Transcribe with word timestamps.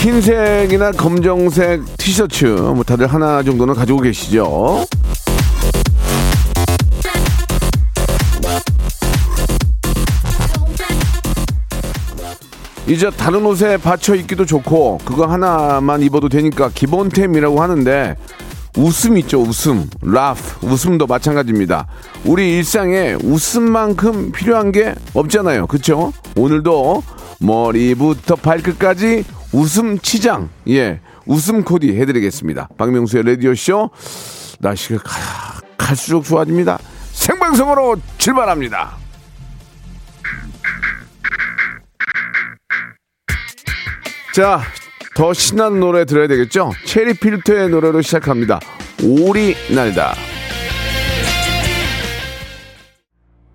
흰색이나 0.00 0.92
검정색 0.92 1.82
티셔츠 1.98 2.46
뭐 2.46 2.82
다들 2.82 3.06
하나 3.06 3.42
정도는 3.42 3.74
가지고 3.74 4.00
계시죠? 4.00 4.86
이제 12.86 13.10
다른 13.10 13.44
옷에 13.44 13.76
받쳐 13.76 14.14
입기도 14.14 14.46
좋고 14.46 15.00
그거 15.04 15.26
하나만 15.26 16.00
입어도 16.00 16.30
되니까 16.30 16.70
기본템이라고 16.74 17.60
하는데 17.60 18.16
웃음 18.78 19.18
있죠 19.18 19.42
웃음. 19.42 19.90
라프 20.00 20.66
웃음도 20.66 21.06
마찬가지입니다. 21.06 21.86
우리 22.24 22.56
일상에 22.56 23.16
웃음만큼 23.22 24.32
필요한 24.32 24.72
게 24.72 24.94
없잖아요. 25.12 25.66
그쵸? 25.66 26.14
오늘도 26.36 27.02
머리부터 27.40 28.36
발끝까지 28.36 29.24
웃음 29.52 29.98
치장 29.98 30.48
예 30.68 31.00
웃음 31.26 31.64
코디 31.64 31.96
해드리겠습니다 31.96 32.68
박명수의 32.76 33.24
라디오쇼 33.24 33.90
날씨가 34.60 35.02
가- 35.02 35.60
갈수록 35.76 36.24
좋아집니다 36.24 36.78
생방송으로 37.12 37.96
출발합니다 38.18 38.96
자, 44.34 44.60
더 45.14 45.32
신나는 45.32 45.80
노래 45.80 46.04
들어야 46.04 46.28
되겠죠? 46.28 46.70
체리 46.86 47.14
필터의 47.14 47.68
노래로 47.70 48.00
시작합니다. 48.02 48.60
오리 49.02 49.54
날다. 49.74 50.14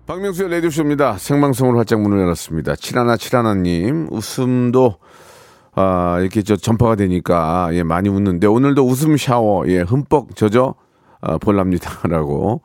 박명수의 0.06 0.50
라디오쇼입니다. 0.50 1.16
생방송으로 1.18 1.78
활짝 1.78 2.00
문을 2.00 2.20
열었습니다. 2.20 2.76
칠하나 2.76 3.16
칠하나님 3.16 4.06
웃음도 4.10 4.98
아, 5.76 6.18
이렇게 6.20 6.42
저 6.42 6.56
전파가 6.56 6.96
되니까 6.96 7.68
예 7.72 7.82
많이 7.82 8.08
웃는데 8.08 8.46
오늘도 8.46 8.82
웃음 8.82 9.16
샤워 9.16 9.68
예 9.68 9.80
흠뻑 9.80 10.34
젖어 10.34 10.74
아, 11.20 11.38
볼랍니다라고 11.38 12.62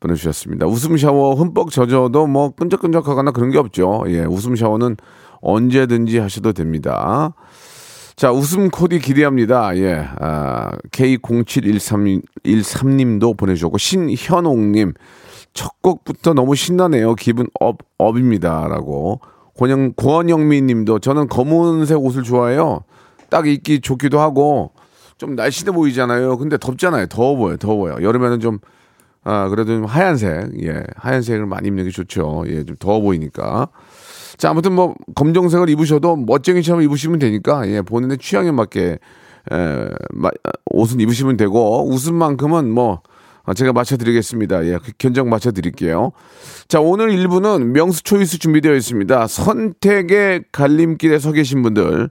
보내주셨습니다. 0.00 0.66
웃음 0.66 0.96
샤워 0.96 1.34
흠뻑 1.34 1.70
젖어도 1.70 2.26
뭐 2.28 2.50
끈적끈적하거나 2.50 3.32
그런 3.32 3.50
게 3.50 3.58
없죠. 3.58 4.04
예 4.06 4.20
웃음 4.20 4.56
샤워는 4.56 4.96
언제든지 5.40 6.18
하셔도 6.18 6.52
됩니다. 6.52 7.34
자, 8.16 8.30
웃음 8.30 8.70
코디 8.70 9.00
기대합니다. 9.00 9.76
예, 9.76 10.06
아, 10.20 10.70
K0713님도 10.92 13.36
보내주셨고, 13.36 13.76
신현옥님, 13.76 14.92
첫 15.52 15.82
곡부터 15.82 16.32
너무 16.32 16.54
신나네요. 16.54 17.16
기분 17.16 17.48
up, 17.60 17.78
up입니다. 17.98 18.68
라고. 18.68 19.20
권영, 19.58 19.92
권영미 19.94 20.62
님도 20.62 20.98
저는 20.98 21.28
검은색 21.28 21.98
옷을 21.98 22.22
좋아해요. 22.22 22.84
딱 23.30 23.46
입기 23.46 23.80
좋기도 23.80 24.20
하고, 24.20 24.72
좀 25.16 25.36
날씬해 25.36 25.72
보이잖아요. 25.72 26.36
근데 26.38 26.58
덥잖아요. 26.58 27.06
더워 27.06 27.36
보여요. 27.36 27.56
더워요. 27.56 27.96
여름에는 28.02 28.40
좀, 28.40 28.58
아, 29.22 29.48
그래도 29.48 29.74
좀 29.76 29.84
하얀색, 29.84 30.62
예, 30.64 30.82
하얀색을 30.96 31.46
많이 31.46 31.68
입는 31.68 31.84
게 31.84 31.90
좋죠. 31.90 32.44
예, 32.48 32.64
좀 32.64 32.76
더워 32.78 33.00
보이니까. 33.00 33.68
자, 34.36 34.50
아무튼 34.50 34.72
뭐 34.72 34.94
검정색을 35.14 35.68
입으셔도 35.70 36.16
멋쟁이처럼 36.16 36.82
입으시면 36.82 37.18
되니까 37.20 37.68
예, 37.68 37.80
본인의 37.82 38.18
취향에 38.18 38.50
맞게 38.50 38.98
에, 39.52 39.88
마, 40.12 40.30
옷은 40.72 41.00
입으시면 41.00 41.36
되고 41.36 41.88
웃음 41.88 42.16
만큼은 42.16 42.70
뭐 42.70 42.94
어, 42.94 43.02
제가 43.52 43.72
맞춰드리겠습니다. 43.72 44.64
예, 44.66 44.78
그 44.82 44.92
견적 44.96 45.28
맞춰드릴게요. 45.28 46.12
자, 46.66 46.80
오늘 46.80 47.10
1부는 47.10 47.72
명수 47.72 48.02
초이스 48.02 48.38
준비되어 48.38 48.74
있습니다. 48.74 49.26
선택의 49.26 50.44
갈림길에 50.50 51.18
서 51.18 51.32
계신 51.32 51.62
분들 51.62 52.08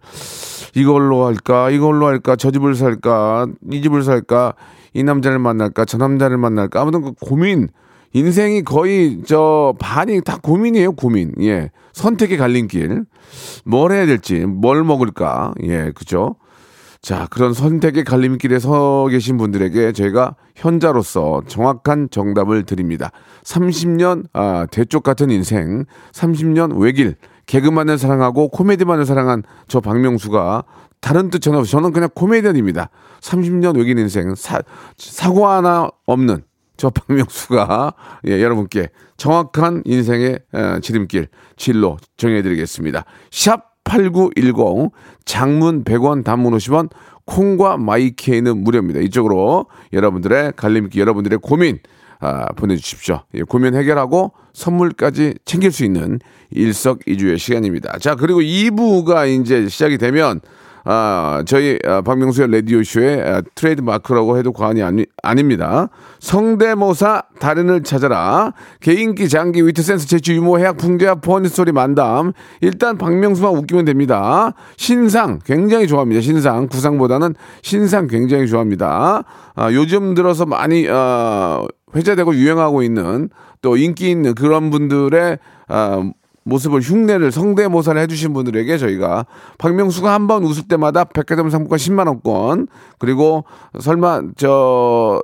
이걸로 0.76 1.26
할까, 1.26 1.72
이걸로 1.72 2.06
할까, 2.06 2.36
저 2.36 2.52
집을 2.52 2.76
살까, 2.76 3.48
이 3.72 3.82
집을 3.82 4.04
살까, 4.04 4.54
이 4.94 5.04
남자를 5.04 5.40
만날까, 5.40 5.86
저 5.86 5.98
남자를 5.98 6.38
만날까, 6.38 6.82
아무튼 6.82 7.02
그 7.02 7.14
고민, 7.20 7.70
인생이 8.14 8.64
거의 8.64 9.22
저 9.26 9.74
반이 9.80 10.22
다 10.22 10.38
고민이에요, 10.42 10.94
고민. 10.94 11.34
예. 11.42 11.72
선택의 11.94 12.38
갈림길. 12.38 13.06
뭘 13.66 13.92
해야 13.92 14.06
될지, 14.06 14.46
뭘 14.46 14.84
먹을까. 14.84 15.54
예, 15.64 15.92
그죠? 15.96 16.36
자, 17.04 17.28
그런 17.30 17.54
선택의 17.54 18.06
갈림길에 18.06 18.60
서 18.60 19.08
계신 19.12 19.36
분들에게 19.36 19.92
저희가 19.92 20.38
현자로서 20.56 21.42
정확한 21.48 22.08
정답을 22.10 22.64
드립니다. 22.64 23.12
30년, 23.44 24.24
아, 24.32 24.66
대쪽 24.72 25.04
같은 25.04 25.30
인생, 25.30 25.84
30년 26.14 26.80
외길, 26.80 27.16
개그만을 27.46 27.98
사랑하고 27.98 28.48
코미디만을 28.48 29.06
사랑한 29.06 29.44
저 29.68 29.82
박명수가 29.82 30.64
다른 31.02 31.30
뜻 31.30 31.40
전혀 31.40 31.58
없이 31.58 31.74
저는 31.74 31.92
그냥 31.92 32.08
코미디언입니다. 32.16 32.90
30년 33.20 33.78
외길 33.78 34.00
인생, 34.00 34.34
사, 34.36 34.62
사고 34.98 35.46
하나 35.46 35.90
없는 36.06 36.46
저 36.78 36.90
박명수가 36.90 37.94
예, 38.28 38.42
여러분께 38.42 38.88
정확한 39.18 39.84
인생의 39.84 40.40
에, 40.54 40.80
지름길, 40.80 41.28
진로 41.58 41.98
정해드리겠습니다. 42.16 43.04
샵 43.30 43.73
8910 43.84 44.92
장문 45.26 45.84
100원 45.84 46.24
단문 46.24 46.54
50원 46.54 46.90
콩과 47.26 47.78
마이케이는 47.78 48.64
무료입니다. 48.64 49.00
이쪽으로 49.02 49.68
여러분들의 49.94 50.54
갈림길 50.56 51.00
여러분들의 51.00 51.40
고민 51.42 51.80
아, 52.20 52.46
보내주십시오. 52.54 53.22
예, 53.34 53.42
고민 53.42 53.76
해결하고 53.76 54.32
선물까지 54.54 55.36
챙길 55.46 55.72
수 55.72 55.84
있는 55.84 56.20
일석이주의 56.52 57.38
시간입니다. 57.38 57.98
자 58.00 58.16
그리고 58.16 58.40
2부가 58.40 59.28
이제 59.28 59.68
시작이 59.68 59.98
되면 59.98 60.40
아, 60.86 61.44
저희 61.46 61.80
아, 61.86 62.02
박명수의 62.02 62.52
라디오쇼의 62.52 63.22
아, 63.22 63.42
트레이드 63.56 63.82
마크라고 63.82 64.38
해도 64.38 64.52
과언이 64.52 64.84
아니, 64.84 65.06
아닙니다. 65.22 65.90
성대모사 66.20 67.24
달인을 67.40 67.84
찾아라. 67.84 68.54
개인기, 68.82 69.30
장기, 69.30 69.66
위트센스, 69.66 70.08
재치, 70.08 70.34
유머, 70.34 70.58
해학, 70.58 70.78
풍자, 70.78 71.16
funny 71.16 71.41
story, 71.41 71.72
만담. 71.72 72.34
일단 72.62 72.98
박명수만 72.98 73.54
웃기면 73.54 73.86
됩니다. 73.86 74.54
신상 74.76 75.40
굉장히 75.46 75.88
좋아합니다. 75.88 76.22
신상. 76.22 76.68
구상보다는 76.68 77.36
신상 77.62 78.08
굉장히 78.08 78.48
좋아합니다. 78.48 79.24
아, 79.56 79.72
요즘 79.72 80.14
들어서 80.16 80.46
많이 80.46 80.88
아, 80.90 81.66
회자되고 81.96 82.36
유행하고 82.36 82.84
있는 82.84 83.30
또 83.62 83.78
인기 83.78 84.10
있는 84.12 84.36
그런 84.36 84.70
분들의 84.70 85.38
아, 85.70 86.12
모습을 86.46 86.82
흉내를 86.82 87.32
성대모사를 87.32 88.00
해주신 88.02 88.34
분들에게 88.34 88.78
저희가 88.78 89.26
박명수가 89.58 90.12
한 90.12 90.28
번 90.28 90.44
웃을 90.44 90.68
때마다 90.68 91.04
백화점 91.04 91.50
상품권 91.50 91.78
10만 91.78 92.08
원권 92.08 92.68
그리고 93.00 93.44
설마 93.80 94.22
저 94.38 95.22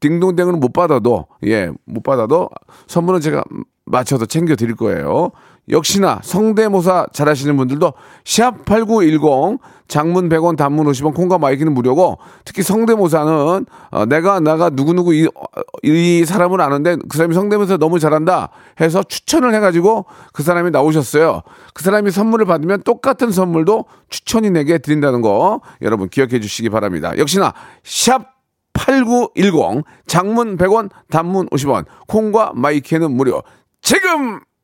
딩동댕을 0.00 0.54
못 0.54 0.72
받아도 0.72 1.26
예 1.44 1.70
못 1.84 2.02
받아도 2.02 2.48
선물은 2.86 3.20
제가 3.20 3.44
맞춰서 3.84 4.24
챙겨 4.26 4.54
드릴 4.56 4.76
거예요. 4.76 5.30
역시나 5.70 6.20
성대모사 6.22 7.06
잘하시는 7.12 7.56
분들도 7.56 7.92
샵 8.24 8.64
8910 8.64 9.58
장문 9.88 10.28
100원 10.28 10.56
단문 10.56 10.86
50원 10.86 11.14
콩과 11.14 11.38
My 11.38 11.48
K는 11.48 11.72
무료고 11.74 12.18
특히 12.44 12.62
성대모사는 12.62 13.66
어, 13.90 14.06
내가 14.06 14.40
나가 14.40 14.70
누구누구 14.70 15.14
이, 15.14 15.26
어, 15.26 15.60
이 15.82 16.24
사람을 16.24 16.60
아는데 16.60 16.96
그 17.08 17.16
사람이 17.16 17.34
성대모사 17.34 17.76
너무 17.76 17.98
잘한다 17.98 18.50
해서 18.80 19.02
추천을 19.02 19.54
해가지고 19.54 20.06
그 20.32 20.42
사람이 20.42 20.70
나오셨어요. 20.70 21.42
그 21.74 21.82
사람이 21.82 22.10
선물을 22.10 22.46
받으면 22.46 22.82
똑같은 22.82 23.30
선물도 23.30 23.86
추천이 24.08 24.50
내게 24.50 24.78
드린다는 24.78 25.22
거 25.22 25.60
여러분 25.82 26.08
기억해 26.08 26.40
주시기 26.40 26.70
바랍니다. 26.70 27.12
역시나 27.18 27.52
샵 27.82 28.40
8910 28.72 29.84
장문 30.06 30.56
100원 30.56 30.90
단문 31.10 31.48
50원 31.48 31.84
콩과 32.06 32.52
My 32.54 32.70
K는 32.70 33.10
무료 33.10 33.42
지금 33.82 34.40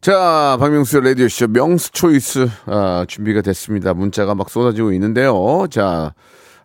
자, 0.00 0.56
박명수의 0.60 1.02
라디오쇼 1.02 1.48
명수 1.48 1.90
초이스 1.90 2.48
아, 2.66 3.04
준비가 3.08 3.42
됐습니다. 3.42 3.94
문자가 3.94 4.36
막 4.36 4.48
쏟아지고 4.48 4.92
있는데요. 4.92 5.66
자, 5.70 6.14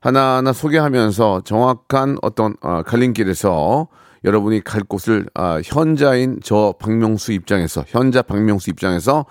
하나하나 0.01 0.53
소개하면서 0.53 1.41
정확한 1.43 2.17
어떤 2.21 2.55
아, 2.61 2.83
갈림길에서 2.83 3.87
여러분이 4.23 4.63
갈 4.63 4.83
곳을 4.83 5.25
아, 5.33 5.59
현자인 5.63 6.41
저 6.43 6.75
박명수 6.77 7.31
입장에서 7.31 7.83
현자 7.87 8.21
박명수 8.21 8.69
입장에서 8.69 9.25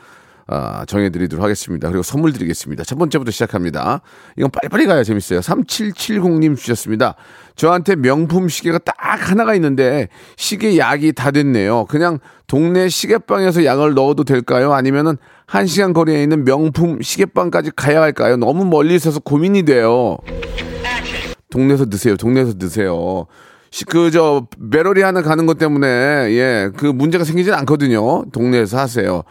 아, 0.46 0.84
정해드리도록 0.86 1.42
하겠습니다. 1.42 1.88
그리고 1.88 2.02
선물 2.02 2.32
드리겠습니다. 2.32 2.84
첫 2.84 2.98
번째부터 2.98 3.30
시작합니다. 3.30 4.00
이건 4.36 4.50
빨리빨리 4.50 4.86
가야 4.86 5.04
재밌어요. 5.04 5.40
3770님 5.40 6.56
주셨습니다. 6.56 7.14
저한테 7.54 7.96
명품 7.96 8.48
시계가 8.48 8.78
딱 8.78 8.94
하나가 8.98 9.54
있는데 9.54 10.08
시계 10.36 10.78
약이 10.78 11.12
다 11.12 11.30
됐네요. 11.30 11.84
그냥 11.86 12.18
동네 12.46 12.88
시계방에서 12.88 13.64
약을 13.64 13.94
넣어도 13.94 14.24
될까요? 14.24 14.72
아니면은 14.72 15.16
한 15.46 15.66
시간 15.66 15.92
거리에 15.92 16.22
있는 16.22 16.44
명품 16.44 17.00
시계방까지 17.02 17.72
가야 17.76 18.00
할까요? 18.02 18.36
너무 18.36 18.64
멀리 18.64 18.94
있어서 18.94 19.20
고민이 19.20 19.64
돼요. 19.64 20.16
동네에서 21.50 21.86
드세요. 21.86 22.16
동네에서 22.16 22.54
드세요. 22.58 23.26
그저 23.88 24.46
메로리 24.58 25.00
하나 25.02 25.22
가는 25.22 25.46
것 25.46 25.56
때문에 25.58 25.86
예 26.32 26.70
그 26.76 26.86
문제가 26.86 27.24
생기진 27.24 27.54
않거든요. 27.54 28.24
동네에서 28.32 28.78
하세요. 28.78 29.22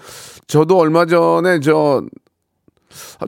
저도 0.51 0.77
얼마 0.77 1.05
전에 1.05 1.61
저 1.61 2.03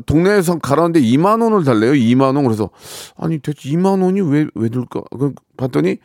동네에서 0.06 0.60
가라는데 0.60 1.00
2만 1.00 1.42
원을 1.42 1.64
달래요. 1.64 1.94
2만 1.94 2.36
원. 2.36 2.44
그래서 2.44 2.70
아니 3.16 3.40
대체 3.40 3.70
2만 3.70 4.02
원이 4.04 4.20
왜왜 4.20 4.68
들까? 4.70 5.02
그 5.18 5.32
봤더니 5.56 5.98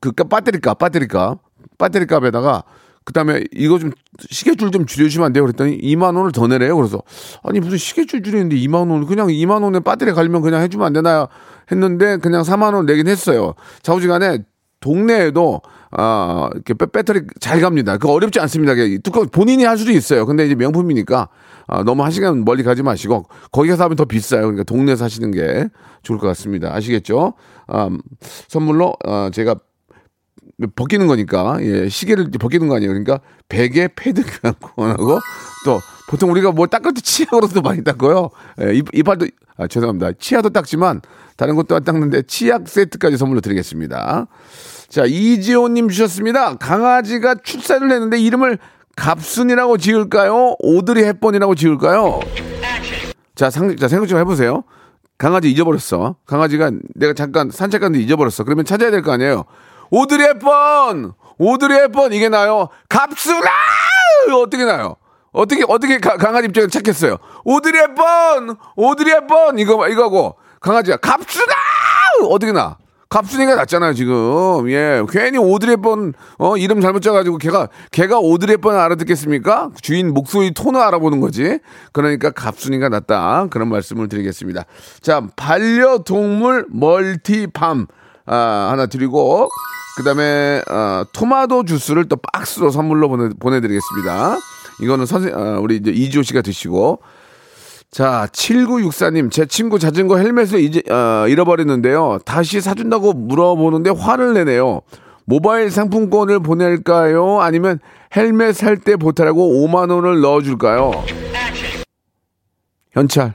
그 0.00 0.10
까- 0.10 0.24
배터리 0.24 0.58
값, 0.58 0.78
배터리 0.78 1.06
값, 1.06 1.38
배터리 1.78 2.06
값에다가 2.06 2.64
그다음에 3.04 3.44
이거 3.52 3.78
좀 3.78 3.92
시계줄 4.30 4.72
좀 4.72 4.84
줄여주시면 4.84 5.26
안 5.26 5.32
돼요? 5.32 5.44
그랬더니 5.44 5.78
2만 5.80 6.16
원을 6.16 6.32
더 6.32 6.48
내래요. 6.48 6.74
그래서 6.76 7.00
아니 7.44 7.60
무슨 7.60 7.78
시계줄 7.78 8.24
줄이는데 8.24 8.56
2만 8.56 8.90
원 8.90 9.06
그냥 9.06 9.28
2만 9.28 9.62
원에 9.62 9.78
배터리 9.78 10.12
갈면 10.12 10.42
그냥 10.42 10.60
해주면 10.62 10.86
안 10.88 10.92
되나요? 10.92 11.28
했는데 11.70 12.16
그냥 12.16 12.42
4만 12.42 12.74
원 12.74 12.84
내긴 12.86 13.06
했어요. 13.06 13.54
좌우지간에 13.82 14.38
동네에도 14.80 15.60
아 15.96 16.50
이렇게 16.54 16.74
배, 16.74 16.86
배터리 16.86 17.22
잘 17.40 17.60
갑니다. 17.60 17.96
그거 17.96 18.12
어렵지 18.12 18.40
않습니다. 18.40 18.74
뚜껑 19.02 19.28
본인이 19.28 19.64
할 19.64 19.78
수도 19.78 19.92
있어요. 19.92 20.26
근데 20.26 20.44
이제 20.46 20.54
명품이니까 20.54 21.28
아, 21.66 21.82
너무 21.82 22.04
한 22.04 22.10
시간 22.10 22.44
멀리 22.44 22.62
가지 22.62 22.82
마시고 22.82 23.26
거기 23.52 23.70
가서 23.70 23.84
하면 23.84 23.96
더 23.96 24.04
비싸요. 24.04 24.42
그러니까 24.42 24.64
동네에서 24.64 25.04
하시는 25.04 25.30
게 25.30 25.68
좋을 26.02 26.18
것 26.18 26.26
같습니다. 26.28 26.74
아시겠죠? 26.74 27.34
아, 27.68 27.90
선물로 28.48 28.94
아, 29.04 29.30
제가 29.32 29.56
벗기는 30.76 31.06
거니까 31.06 31.58
예, 31.62 31.88
시계를 31.88 32.30
벗기는 32.30 32.68
거 32.68 32.76
아니에요. 32.76 32.90
그러니까 32.92 33.20
베개 33.48 33.88
패드 33.96 34.22
교환하고 34.76 35.18
또 35.64 35.80
보통 36.08 36.30
우리가 36.30 36.52
뭐 36.52 36.66
닦을 36.66 36.94
때 36.94 37.00
치약으로도 37.00 37.62
많이 37.62 37.82
닦고요. 37.82 38.30
예, 38.62 38.74
이, 38.74 38.82
이빨도 38.92 39.26
아, 39.56 39.66
죄송합니다. 39.66 40.12
치아도 40.18 40.50
닦지만 40.50 41.00
다른 41.36 41.54
것도 41.56 41.76
안 41.76 41.84
닦는데 41.84 42.22
치약 42.22 42.68
세트까지 42.68 43.16
선물로 43.16 43.40
드리겠습니다. 43.40 44.26
자 44.88 45.04
이지호님 45.06 45.88
주셨습니다. 45.88 46.56
강아지가 46.56 47.36
출산을 47.42 47.90
했는데 47.90 48.18
이름을 48.20 48.58
갑순이라고 48.96 49.78
지을까요? 49.78 50.54
오드리 50.60 51.02
헵번이라고 51.04 51.54
지을까요? 51.56 52.20
자, 53.34 53.50
상, 53.50 53.74
자 53.76 53.88
생각 53.88 54.06
좀 54.06 54.18
해보세요. 54.18 54.62
강아지 55.18 55.50
잊어버렸어. 55.50 56.16
강아지가 56.26 56.70
내가 56.94 57.12
잠깐 57.14 57.50
산책 57.50 57.80
갔는데 57.80 58.04
잊어버렸어. 58.04 58.44
그러면 58.44 58.64
찾아야 58.64 58.90
될 58.90 59.02
거 59.02 59.12
아니에요. 59.12 59.44
오드리 59.90 60.22
헵번! 60.22 61.12
오드리 61.38 61.74
헵번! 61.74 62.12
이게 62.12 62.28
나요. 62.28 62.68
갑수라! 62.88 63.50
어떻게 64.42 64.64
나요? 64.64 64.96
어떻게, 65.34 65.64
어떻게 65.68 65.98
가- 65.98 66.16
강아지 66.16 66.46
입장에서 66.46 66.70
찾겠어요? 66.70 67.18
오드리 67.44 67.76
헵번! 67.78 68.56
오드리 68.76 69.10
헵번! 69.12 69.58
이거, 69.58 69.86
이거고. 69.88 70.36
강아지가 70.60 70.96
갑수라! 70.98 71.52
어떻게 72.30 72.52
나? 72.52 72.78
갑순이가 73.10 73.54
났잖아요, 73.56 73.94
지금. 73.94 74.70
예. 74.70 75.02
괜히 75.08 75.38
오드리 75.38 75.72
헵번, 75.72 76.14
어, 76.38 76.56
이름 76.56 76.80
잘못 76.80 77.00
짜가지고 77.00 77.38
걔가, 77.38 77.68
걔가 77.92 78.18
오드리 78.18 78.52
헵번 78.54 78.76
알아듣겠습니까? 78.76 79.70
주인 79.82 80.14
목소리 80.14 80.52
톤을 80.54 80.80
알아보는 80.80 81.20
거지. 81.20 81.58
그러니까 81.92 82.30
갑순이가 82.30 82.88
났다. 82.88 83.48
그런 83.50 83.68
말씀을 83.68 84.08
드리겠습니다. 84.08 84.64
자, 85.00 85.22
반려동물 85.36 86.66
멀티밤, 86.70 87.86
아, 88.26 88.68
하나 88.70 88.86
드리고, 88.86 89.48
그 89.96 90.02
다음에, 90.02 90.62
아, 90.68 91.04
토마토 91.12 91.64
주스를 91.66 92.08
또 92.08 92.16
박스로 92.32 92.70
선물로 92.70 93.08
보내, 93.08 93.28
보내드리겠습니다. 93.38 94.38
이거는 94.80 95.06
선생, 95.06 95.34
아, 95.34 95.58
우리 95.60 95.76
이제 95.76 95.90
이지호 95.90 96.22
씨가 96.22 96.42
드시고, 96.42 97.00
자, 97.90 98.26
7964님, 98.32 99.30
제 99.30 99.46
친구 99.46 99.78
자전거 99.78 100.16
헬멧을 100.18 100.60
이제, 100.60 100.82
어, 100.90 101.26
잃어버렸는데요. 101.28 102.18
다시 102.24 102.60
사준다고 102.60 103.12
물어보는데 103.12 103.90
화를 103.90 104.34
내네요. 104.34 104.80
모바일 105.26 105.70
상품권을 105.70 106.40
보낼까요? 106.40 107.40
아니면 107.40 107.78
헬멧 108.14 108.54
살 108.56 108.76
때 108.78 108.96
보태라고 108.96 109.66
5만원을 109.66 110.20
넣어줄까요? 110.20 110.90
현찰. 112.92 113.34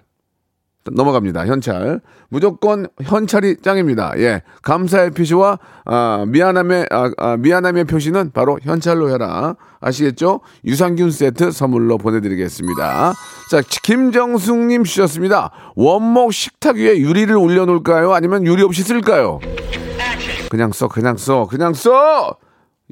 넘어갑니다. 0.85 1.45
현찰. 1.45 2.01
무조건 2.29 2.87
현찰이 3.01 3.57
짱입니다. 3.61 4.13
예. 4.17 4.41
감사의 4.61 5.11
표시와, 5.11 5.59
아, 5.85 6.25
미안함의, 6.27 6.87
아, 6.91 7.11
아, 7.17 7.37
미안함의 7.37 7.85
표시는 7.85 8.31
바로 8.31 8.59
현찰로 8.61 9.09
해라. 9.09 9.55
아시겠죠? 9.81 10.41
유산균 10.65 11.11
세트 11.11 11.51
선물로 11.51 11.97
보내드리겠습니다. 11.97 13.13
자, 13.51 13.61
김정숙님 13.83 14.83
주셨습니다. 14.83 15.51
원목 15.75 16.33
식탁 16.33 16.75
위에 16.77 16.97
유리를 16.97 17.35
올려놓을까요? 17.35 18.13
아니면 18.13 18.45
유리 18.45 18.63
없이 18.63 18.83
쓸까요? 18.83 19.39
그냥 20.49 20.71
써, 20.71 20.87
그냥 20.87 21.17
써, 21.17 21.47
그냥 21.47 21.73
써! 21.73 22.35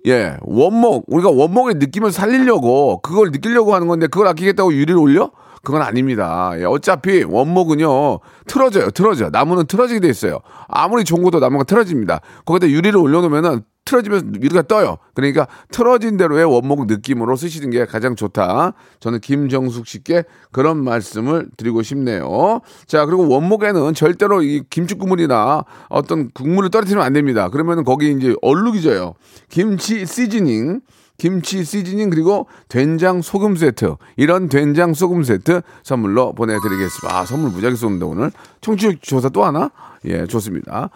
예, 0.05 0.37
원목. 0.41 1.05
우리가 1.07 1.29
원목의 1.31 1.75
느낌을 1.75 2.11
살리려고, 2.11 3.01
그걸 3.01 3.31
느끼려고 3.31 3.73
하는 3.73 3.87
건데, 3.87 4.07
그걸 4.07 4.27
아끼겠다고 4.27 4.71
유리를 4.71 4.95
올려? 4.95 5.31
그건 5.67 5.81
아닙니다. 5.81 6.53
예, 6.57 6.63
어차피 6.63 7.25
원목은요, 7.25 8.19
틀어져요, 8.45 8.89
틀어져. 8.91 9.29
나무는 9.29 9.65
틀어지게 9.67 9.99
돼 9.99 10.07
있어요. 10.07 10.39
아무리 10.69 11.03
것도 11.03 11.41
나무가 11.41 11.65
틀어집니다. 11.65 12.21
거기다 12.45 12.69
유리를 12.69 12.95
올려놓으면은 12.95 13.63
틀어지면서 13.83 14.27
유리가 14.35 14.61
떠요. 14.61 14.97
그러니까 15.13 15.45
틀어진 15.69 16.15
대로의 16.15 16.45
원목 16.45 16.85
느낌으로 16.87 17.35
쓰시는 17.35 17.69
게 17.71 17.83
가장 17.83 18.15
좋다. 18.15 18.75
저는 19.01 19.19
김정숙 19.19 19.87
씨께 19.87 20.23
그런 20.53 20.81
말씀을 20.85 21.49
드리고 21.57 21.81
싶네요. 21.81 22.61
자, 22.85 23.05
그리고 23.05 23.27
원목에는 23.27 23.93
절대로 23.93 24.43
이 24.43 24.63
김치 24.69 24.95
국물이나 24.95 25.65
어떤 25.89 26.31
국물을 26.31 26.69
떨어뜨리면 26.69 27.05
안 27.05 27.11
됩니다. 27.11 27.49
그러면 27.49 27.83
거기 27.83 28.09
이제 28.13 28.33
얼룩이 28.41 28.81
져요. 28.81 29.15
김치 29.49 30.05
시즈닝. 30.05 30.79
김치 31.17 31.63
시즈닝 31.63 32.09
그리고 32.09 32.47
된장 32.67 33.21
소금 33.21 33.55
세트 33.55 33.95
이런 34.15 34.49
된장 34.49 34.93
소금 34.93 35.23
세트 35.23 35.61
선물로 35.83 36.33
보내드리겠습니다. 36.33 37.17
아 37.17 37.25
선물 37.25 37.51
무지하게 37.51 37.75
쏘는데 37.75 38.05
오늘 38.05 38.31
청취율 38.61 38.97
조사 39.01 39.29
또 39.29 39.43
하나? 39.43 39.71
예 40.05 40.25
좋습니다. 40.27 40.89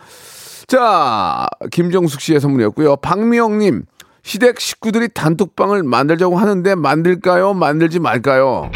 자 0.68 1.48
김정숙 1.72 2.22
씨의 2.22 2.40
선물이었고요. 2.40 2.98
박미영님 2.98 3.84
시댁 4.24 4.60
식구들이 4.60 5.10
단톡방을 5.10 5.84
만들자고 5.84 6.38
하는데 6.38 6.76
만들까요? 6.76 7.56
만들지 7.56 8.00
말까요? 8.00 8.70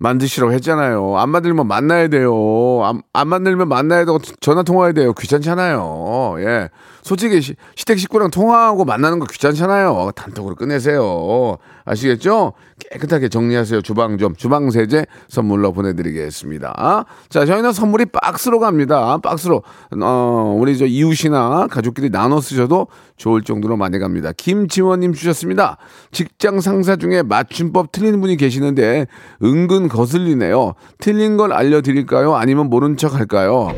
만드시라고 0.00 0.52
했잖아요. 0.54 1.18
안 1.18 1.28
만들면 1.28 1.68
만나야 1.68 2.08
돼요. 2.08 2.32
안, 2.84 3.02
안 3.12 3.28
만들면 3.28 3.68
만나야 3.68 4.06
되고 4.06 4.18
전화 4.40 4.62
통화해야 4.62 4.92
돼요. 4.94 5.12
귀찮잖아요. 5.12 6.36
예. 6.38 6.70
솔직히 7.02 7.40
시, 7.42 7.54
시댁 7.76 7.98
식구랑 7.98 8.30
통화하고 8.30 8.86
만나는 8.86 9.18
거 9.18 9.26
귀찮잖아요. 9.26 10.12
단톡으로 10.16 10.54
끝내세요. 10.56 11.58
아시겠죠? 11.84 12.52
깨끗하게 12.90 13.28
정리하세요. 13.28 13.82
주방 13.82 14.18
좀. 14.18 14.34
주방 14.34 14.70
세제 14.70 15.06
선물로 15.28 15.72
보내드리겠습니다. 15.72 17.04
자, 17.28 17.44
저희는 17.44 17.72
선물이 17.72 18.06
박스로 18.06 18.58
갑니다. 18.58 19.18
박스로. 19.18 19.62
어, 20.02 20.56
우리 20.58 20.76
저 20.78 20.86
이웃이나 20.86 21.66
가족끼리 21.68 22.10
나눠 22.10 22.40
쓰셔도 22.40 22.88
좋을 23.16 23.42
정도로 23.42 23.76
많이 23.76 23.98
갑니다. 23.98 24.32
김지원님 24.36 25.12
주셨습니다. 25.12 25.76
직장 26.10 26.60
상사 26.60 26.96
중에 26.96 27.22
맞춤법 27.22 27.92
틀린 27.92 28.20
분이 28.20 28.36
계시는데 28.36 29.06
은근 29.42 29.88
거슬리네요. 29.88 30.74
틀린 30.98 31.36
걸 31.36 31.52
알려드릴까요? 31.52 32.34
아니면 32.34 32.70
모른 32.70 32.96
척 32.96 33.14
할까요? 33.14 33.74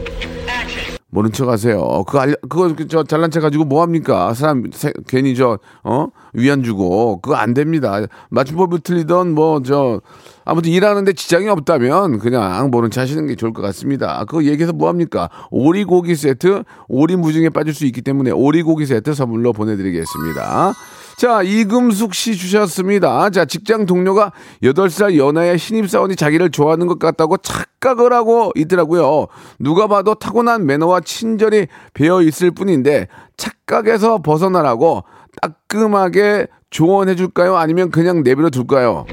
모른 1.15 1.31
척 1.31 1.51
하세요. 1.51 2.05
그거 2.07 2.21
알려, 2.21 2.35
그거 2.49 2.75
저 2.89 3.05
잘난 3.05 3.31
척 3.31 3.43
가지고 3.43 3.65
뭐 3.65 3.83
합니까? 3.83 4.33
사람 4.33 4.65
세, 4.73 4.95
괜히 5.07 5.35
저, 5.37 5.59
어? 5.85 6.09
위안 6.33 6.63
주고. 6.63 7.21
그거 7.21 7.37
안 7.37 7.53
됩니다. 7.53 8.01
맞춤법을 8.31 8.81
틀리던 8.81 9.35
뭐 9.35 9.63
저, 9.63 10.01
아무튼 10.47 10.73
일하는데 10.73 11.13
지장이 11.13 11.49
없다면 11.49 12.19
그냥 12.19 12.71
모른 12.71 12.91
척 12.91 13.03
하시는 13.03 13.27
게 13.27 13.37
좋을 13.37 13.53
것 13.53 13.61
같습니다. 13.61 14.25
그거 14.25 14.45
얘기해서 14.45 14.73
뭐 14.73 14.89
합니까? 14.89 15.29
오리고기 15.51 16.17
세트, 16.17 16.63
오리 16.89 17.17
무중에 17.17 17.51
빠질 17.51 17.75
수 17.75 17.85
있기 17.85 18.01
때문에 18.01 18.31
오리고기 18.31 18.87
세트 18.87 19.13
선물로 19.13 19.53
보내 19.53 19.77
드리겠습니다. 19.77 20.73
자, 21.17 21.43
이금숙 21.43 22.15
씨 22.15 22.37
주셨습니다. 22.37 23.31
자, 23.31 23.45
직장 23.45 23.87
동료가 23.87 24.33
8살 24.63 25.17
연하의 25.17 25.59
신입사원이 25.59 26.17
자기를 26.17 26.51
좋아하는 26.51 26.87
것 26.87 26.99
같다고 26.99 27.37
착각을 27.37 28.13
하고 28.13 28.51
있더라고요. 28.57 29.27
누가 29.59 29.87
봐도 29.87 30.15
타고난 30.15 30.67
매너와 30.67 31.01
친절이 31.01 31.69
배어 31.95 32.23
있을 32.23 32.51
뿐인데 32.51 33.09
착각에서 33.37 34.19
벗어나라고 34.19 35.05
따끔하게 35.41 36.47
조언해 36.71 37.15
줄까요? 37.15 37.57
아니면 37.57 37.91
그냥 37.91 38.23
내버려 38.23 38.51
둘까요? 38.51 39.07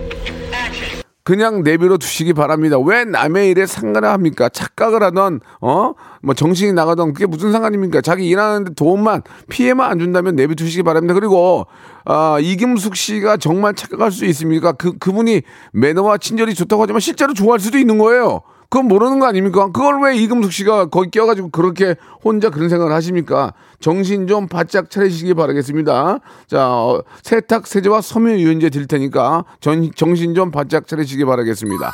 그냥 1.24 1.64
내버려 1.64 1.98
두시기 1.98 2.34
바랍니다. 2.34 2.80
왜 2.80 3.04
남의 3.06 3.50
일에 3.50 3.66
상관을 3.66 4.10
합니까? 4.10 4.50
착각을 4.50 5.04
하던, 5.04 5.42
어? 5.62 5.94
뭐 6.24 6.34
정신이 6.34 6.74
나가던 6.74 7.14
그게 7.14 7.26
무슨 7.26 7.52
상관입니까? 7.52 8.02
자기 8.02 8.28
일하는데 8.28 8.74
도움만, 8.74 9.22
피해만 9.50 9.92
안 9.92 10.00
준다면 10.00 10.36
내버려 10.36 10.56
두시기 10.56 10.84
바랍니다. 10.84 11.14
그리고, 11.14 11.68
아, 12.06 12.38
이김숙 12.42 12.96
씨가 12.96 13.38
정말 13.38 13.76
착각할 13.76 14.12
수 14.12 14.26
있습니까? 14.26 14.72
그, 14.72 14.98
그분이 14.98 15.42
매너와 15.74 16.18
친절이 16.18 16.56
좋다고 16.56 16.84
하지만 16.84 17.00
실제로 17.00 17.34
좋아할 17.34 17.60
수도 17.60 17.78
있는 17.78 17.98
거예요. 17.98 18.42
그건 18.70 18.88
모르는 18.88 19.18
거 19.20 19.26
아닙니까? 19.26 19.72
그걸 19.72 20.00
왜 20.04 20.16
이금숙 20.16 20.54
씨가 20.54 20.86
거기 20.90 21.10
껴가지고 21.10 21.50
그렇게 21.50 21.96
혼자 22.24 22.52
그런 22.52 22.70
생각을 22.70 22.94
하십니까? 22.94 23.54
정신 23.80 24.28
좀 24.28 24.48
바짝 24.48 24.92
차리시기 24.92 25.34
바라겠습니다. 25.34 26.20
자, 26.46 26.68
어, 26.70 27.02
세탁 27.24 27.66
세제와 27.66 28.02
섬유 28.02 28.40
유연제 28.40 28.70
드릴 28.70 28.86
테니까 28.86 29.46
전, 29.60 29.90
정신 29.96 30.36
좀 30.36 30.52
바짝 30.52 30.88
차리시기 30.88 31.26
바라겠습니다. 31.26 31.92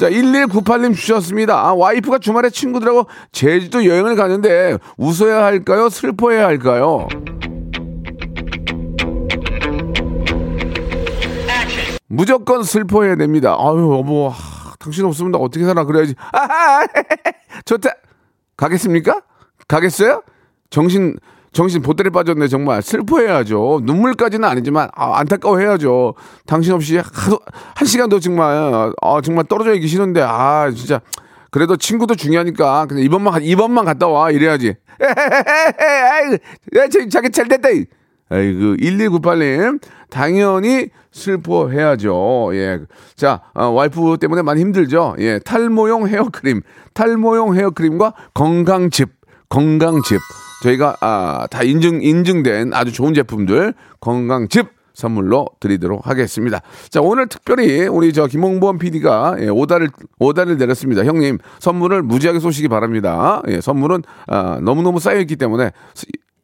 자, 0.00 0.10
1198님 0.10 0.96
주셨습니다. 0.96 1.64
아, 1.64 1.74
와이프가 1.74 2.18
주말에 2.18 2.50
친구들하고 2.50 3.06
제주도 3.30 3.86
여행을 3.86 4.16
가는데 4.16 4.78
웃어야 4.98 5.44
할까요? 5.44 5.88
슬퍼해야 5.88 6.44
할까요? 6.44 7.06
무조건 12.08 12.64
슬퍼해야 12.64 13.14
됩니다. 13.14 13.56
아유, 13.58 14.02
하, 14.28 14.65
당신 14.78 15.04
없으면 15.04 15.32
나 15.32 15.38
어떻게 15.38 15.64
살아? 15.64 15.84
그래야지. 15.84 16.14
아하, 16.32 16.86
좋다. 17.64 17.90
가겠습니까? 18.56 19.22
가겠어요? 19.68 20.22
정신, 20.70 21.16
정신 21.52 21.82
보따리 21.82 22.10
빠졌네, 22.10 22.48
정말. 22.48 22.82
슬퍼해야죠. 22.82 23.80
눈물까지는 23.84 24.48
아니지만, 24.48 24.88
아, 24.94 25.18
안타까워해야죠. 25.18 26.14
당신 26.46 26.72
없이 26.74 26.96
하루, 26.98 27.38
한 27.74 27.86
시간도 27.86 28.20
정말, 28.20 28.92
아, 29.02 29.20
정말 29.22 29.44
떨어져 29.44 29.74
있기 29.74 29.86
싫은데, 29.88 30.22
아, 30.22 30.70
진짜. 30.70 31.00
그래도 31.50 31.76
친구도 31.76 32.14
중요하니까, 32.14 32.86
그냥 32.86 33.02
이번만, 33.04 33.42
이번만 33.42 33.84
갔다 33.84 34.08
와. 34.08 34.30
이래야지. 34.30 34.74
야, 36.76 36.88
자기 37.10 37.30
잘 37.30 37.48
됐다. 37.48 37.68
아이고, 38.28 38.76
1198님, 38.76 39.80
당연히 40.10 40.88
슬퍼해야죠. 41.12 42.50
예. 42.54 42.80
자, 43.14 43.40
어, 43.54 43.66
와이프 43.66 44.18
때문에 44.20 44.42
많이 44.42 44.60
힘들죠. 44.60 45.16
예. 45.18 45.38
탈모용 45.38 46.08
헤어크림, 46.08 46.62
탈모용 46.92 47.56
헤어크림과 47.56 48.14
건강즙, 48.34 49.10
건강즙. 49.48 50.20
저희가, 50.64 50.96
아, 51.00 51.46
다 51.50 51.62
인증, 51.62 52.02
인증된 52.02 52.72
아주 52.74 52.92
좋은 52.92 53.14
제품들, 53.14 53.74
건강즙 54.00 54.74
선물로 54.96 55.46
드리도록 55.60 56.06
하겠습니다. 56.06 56.60
자, 56.88 57.02
오늘 57.02 57.28
특별히 57.28 57.86
우리 57.86 58.14
저 58.14 58.26
김홍범 58.26 58.78
PD가 58.78 59.36
예, 59.40 59.48
오다를, 59.48 59.90
오다를 60.18 60.56
내렸습니다. 60.56 61.04
형님, 61.04 61.38
선물을 61.60 62.02
무지하게 62.02 62.40
쏘시기 62.40 62.68
바랍니다. 62.68 63.42
예, 63.48 63.60
선물은, 63.60 64.02
아, 64.26 64.58
너무너무 64.62 64.98
쌓여 64.98 65.20
있기 65.20 65.36
때문에 65.36 65.70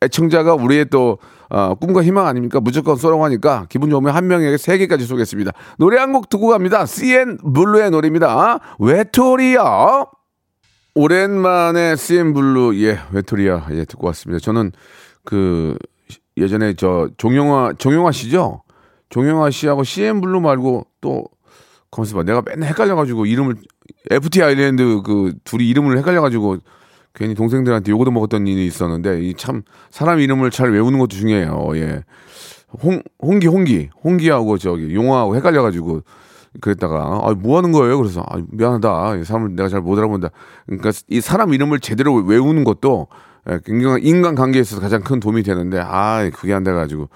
애청자가 0.03 0.55
우리의 0.55 0.87
또 0.91 1.19
어, 1.51 1.75
꿈과 1.75 2.03
희망 2.03 2.27
아닙니까? 2.27 2.61
무조건 2.61 2.97
쏘라고 2.97 3.25
하니까 3.25 3.67
기분 3.69 3.91
좋으면 3.91 4.15
한 4.15 4.27
명에게 4.27 4.57
세 4.57 4.79
개까지 4.79 5.05
쏘겠습니다. 5.07 5.53
노래 5.79 5.99
한 5.99 6.13
곡 6.13 6.29
듣고 6.29 6.49
갑니다. 6.49 6.85
CNBLUE의 6.87 7.91
노래입니다. 7.91 8.59
외톨이야. 8.79 10.05
오랜만에 10.95 11.97
CNBLUE 11.97 12.77
예 12.85 12.99
외톨이야 13.13 13.69
예 13.73 13.85
듣고 13.85 14.07
왔습니다. 14.09 14.41
저는 14.43 14.73
그 15.25 15.77
예전에 16.37 16.75
저 16.75 17.09
정용화 17.17 17.75
정용화 17.79 18.13
씨죠? 18.13 18.63
정용화 19.09 19.51
씨하고 19.51 19.85
CNBLUE 19.85 20.41
말고 20.41 20.87
또 21.01 21.25
봐. 22.15 22.23
내가 22.23 22.43
맨날 22.45 22.71
헷갈려가지고 22.71 23.27
이름을 23.27 23.57
FTISLAND 24.11 25.03
그 25.05 25.35
둘이 25.45 25.69
이름을 25.69 25.99
헷갈려가지고 25.99 26.59
괜히 27.15 27.35
동생들한테 27.35 27.91
요거도 27.93 28.11
먹었던 28.11 28.47
일이 28.47 28.67
있었는데 28.67 29.23
이 29.23 29.35
참 29.37 29.63
사람 29.91 30.21
이름을 30.21 30.51
잘 30.51 30.71
외우는 30.73 30.99
것도 30.99 31.09
중요해요. 31.17 31.71
예. 31.75 32.05
홍 32.83 33.03
홍기 33.21 33.47
홍기 33.47 33.91
홍기하고 34.03 34.57
저기 34.59 34.95
용화하고 34.95 35.37
헷갈려가지고 35.37 36.03
그랬다가 36.61 37.21
아 37.23 37.35
뭐 37.35 37.59
하는 37.59 37.73
거예요? 37.73 37.99
그래서 37.99 38.23
아 38.29 38.39
미안하다. 38.51 39.17
이 39.17 39.25
사람을 39.25 39.57
내가 39.57 39.69
잘 39.69 39.81
못 39.83 39.99
알아본다. 39.99 40.29
그러니까 40.67 40.91
이 41.09 41.21
사람 41.21 41.53
이름을 41.53 41.81
제대로 41.81 42.15
외우는 42.15 42.65
것도 42.65 43.09
예, 43.51 43.59
인간 43.69 44.01
인간 44.03 44.35
관계에 44.35 44.63
있어서 44.63 44.81
가장 44.81 45.03
큰 45.03 45.19
도움이 45.21 45.43
되는데 45.43 45.81
아 45.85 46.31
그게 46.33 46.55
안 46.55 46.63
돼가지고 46.63 47.09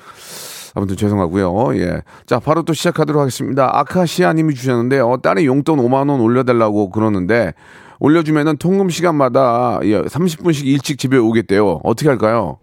아무튼 0.75 0.97
죄송하고요. 0.97 1.75
예. 1.79 2.03
자, 2.27 2.39
바로 2.39 2.63
또 2.63 2.75
시작하도록 2.75 3.19
하겠습니다. 3.19 3.71
아카시아 3.79 4.35
님이 4.35 4.55
주셨는데, 4.55 5.01
어, 5.01 5.17
딸이 5.23 5.47
용돈 5.47 5.79
5만 5.79 6.11
원 6.11 6.21
올려달라고 6.21 6.91
그러는데, 6.91 7.55
올려주면은 7.99 8.57
통금 8.59 8.91
시간마다 8.91 9.81
30분씩 9.81 10.67
일찍 10.67 10.99
집에 10.99 11.17
오겠대요. 11.17 11.81
어떻게 11.85 12.09
할까요? 12.09 12.59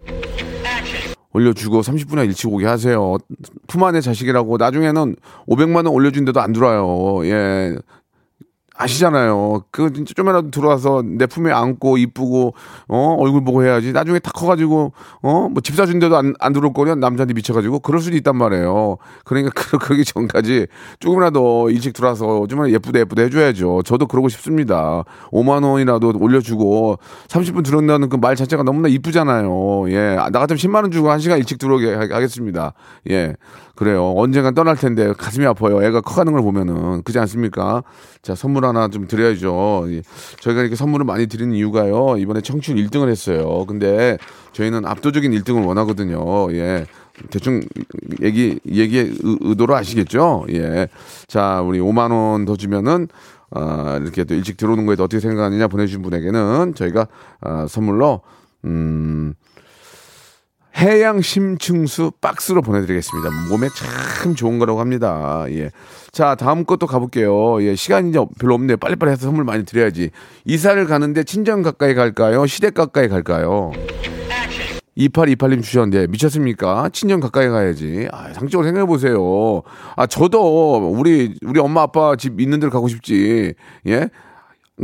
올려주고 1.34 1.82
30분에 1.82 2.25
일찍 2.25 2.52
오게 2.52 2.66
하세요. 2.68 3.18
품 3.68 3.84
안의 3.84 4.04
자식이라고 4.04 4.58
나중에는 4.58 5.16
500만 5.48 5.78
원 5.78 5.88
올려준데도 5.88 6.40
안 6.40 6.54
들어와요. 6.54 7.25
예. 7.25 7.75
아시잖아요. 8.75 9.65
그 9.72 9.94
진짜 9.94 10.13
좀이라도 10.15 10.50
들어와서 10.50 11.03
내 11.06 11.27
품에 11.27 11.51
안고 11.51 11.98
이쁘고 11.98 12.56
어 12.88 13.15
얼굴 13.20 13.44
보고 13.44 13.63
해야지. 13.63 13.94
나중에 13.94 14.18
다 14.18 14.32
커가지고 14.32 14.94
어뭐 15.22 15.53
집 15.63 15.75
사준데도 15.75 16.18
안, 16.18 16.34
안 16.39 16.53
들어올 16.53 16.74
거면 16.74 17.00
남자한테 17.00 17.36
미쳐가지고 17.36 17.80
그럴 17.82 18.01
수도 18.01 18.18
있단 18.18 18.36
말이에요. 18.36 18.98
그러니까 19.25 19.51
그, 19.56 19.77
그러기 19.77 20.06
전까지 20.06 20.68
조금이라도 21.00 21.70
일찍 21.70 21.94
들어와서 21.94 22.48
좀 22.48 22.68
예쁘다 22.68 23.00
예쁘다 23.00 23.22
해줘야죠. 23.24 23.84
저도 23.86 24.08
그러고 24.08 24.27
싶습니다. 24.30 25.03
5만 25.32 25.63
원이라도 25.63 26.13
올려주고 26.20 26.98
30분 27.27 27.63
들어온다는 27.63 28.10
그 28.10 28.24
말 28.24 28.38
자체가 28.38 28.63
너무나 28.63 28.88
이쁘잖아요. 28.88 29.92
예, 29.92 30.15
나 30.15 30.39
같으면 30.39 30.58
10만 30.58 30.75
원 30.75 30.92
주고 30.92 31.12
한 31.12 31.20
시간 31.20 31.38
일찍 31.39 31.58
들어오게 31.60 31.94
하겠습니다. 31.94 32.74
예, 33.10 33.36
그래요. 33.75 34.13
언젠간 34.15 34.53
떠날 34.53 34.77
텐데 34.77 35.12
가슴이 35.12 35.46
아파요. 35.46 35.84
애가 35.84 36.00
커가는 36.01 36.32
걸 36.32 36.42
보면은 36.42 37.03
그지 37.03 37.20
않습니까? 37.20 37.84
자 38.22 38.34
선물 38.34 38.62
하나 38.65 38.88
좀 38.88 39.08
드려야죠. 39.08 39.86
예. 39.89 40.01
저희가 40.41 40.62
이렇게 40.62 40.75
선물을 40.75 41.05
많이 41.05 41.27
드리는 41.27 41.53
이유가요. 41.55 42.17
이번에 42.17 42.41
청취율 42.41 42.77
1등을 42.88 43.10
했어요. 43.10 43.65
근데 43.65 44.17
저희는 44.53 44.86
압도적인 44.86 45.32
1등을 45.32 45.65
원하거든요. 45.65 46.51
예. 46.53 46.86
대충 47.29 47.62
얘기 48.22 48.60
얘기 48.67 49.15
의도로 49.22 49.75
아시겠죠? 49.75 50.46
예. 50.50 50.88
자, 51.27 51.62
우리 51.62 51.79
5만 51.79 52.12
원 52.12 52.46
더 52.46 52.55
주면은 52.55 53.08
아, 53.51 54.00
이렇게 54.01 54.24
또 54.24 54.34
일찍 54.34 54.58
들어오는 54.58 54.86
거에 54.88 54.93
어떻게 54.96 55.20
생각하느냐 55.20 55.67
보내주신 55.67 56.01
분에게는 56.01 56.74
저희가 56.75 57.08
아, 57.41 57.67
선물로 57.70 58.22
음. 58.65 59.34
해양 60.77 61.22
심층수 61.22 62.13
박스로 62.20 62.62
보내드리겠습니다. 62.62 63.30
몸에 63.50 63.68
참 63.70 64.36
좋은 64.36 64.60
거라고 64.60 64.80
합니다. 64.80 65.46
예. 65.50 65.70
자, 66.12 66.36
다음 66.36 66.65
것도 66.65 66.88
가볼게요. 66.88 67.63
예, 67.63 67.75
시간이 67.75 68.12
별로 68.39 68.56
없네요. 68.56 68.77
빨리빨리 68.77 69.12
해서 69.12 69.25
선물 69.25 69.44
많이 69.44 69.65
드려야지. 69.65 70.10
이사를 70.46 70.84
가는데 70.86 71.24
친정 71.24 71.62
가까이 71.62 71.94
갈까요? 71.94 72.46
시댁 72.46 72.74
가까이 72.74 73.08
갈까요? 73.08 73.72
2828님 74.98 75.63
주셨는데 75.63 76.08
미쳤습니까? 76.08 76.89
친정 76.94 77.20
가까이 77.20 77.48
가야지. 77.50 78.08
아, 78.12 78.32
상적으로 78.34 78.65
생각해 78.65 78.86
보세요. 78.86 79.63
아, 79.96 80.06
저도 80.06 80.92
우리 80.92 81.36
우리 81.44 81.60
엄마 81.60 81.82
아빠 81.84 82.15
집 82.15 82.39
있는 82.39 82.60
데로 82.60 82.72
가고 82.72 82.88
싶지. 82.88 83.53
예? 83.88 84.10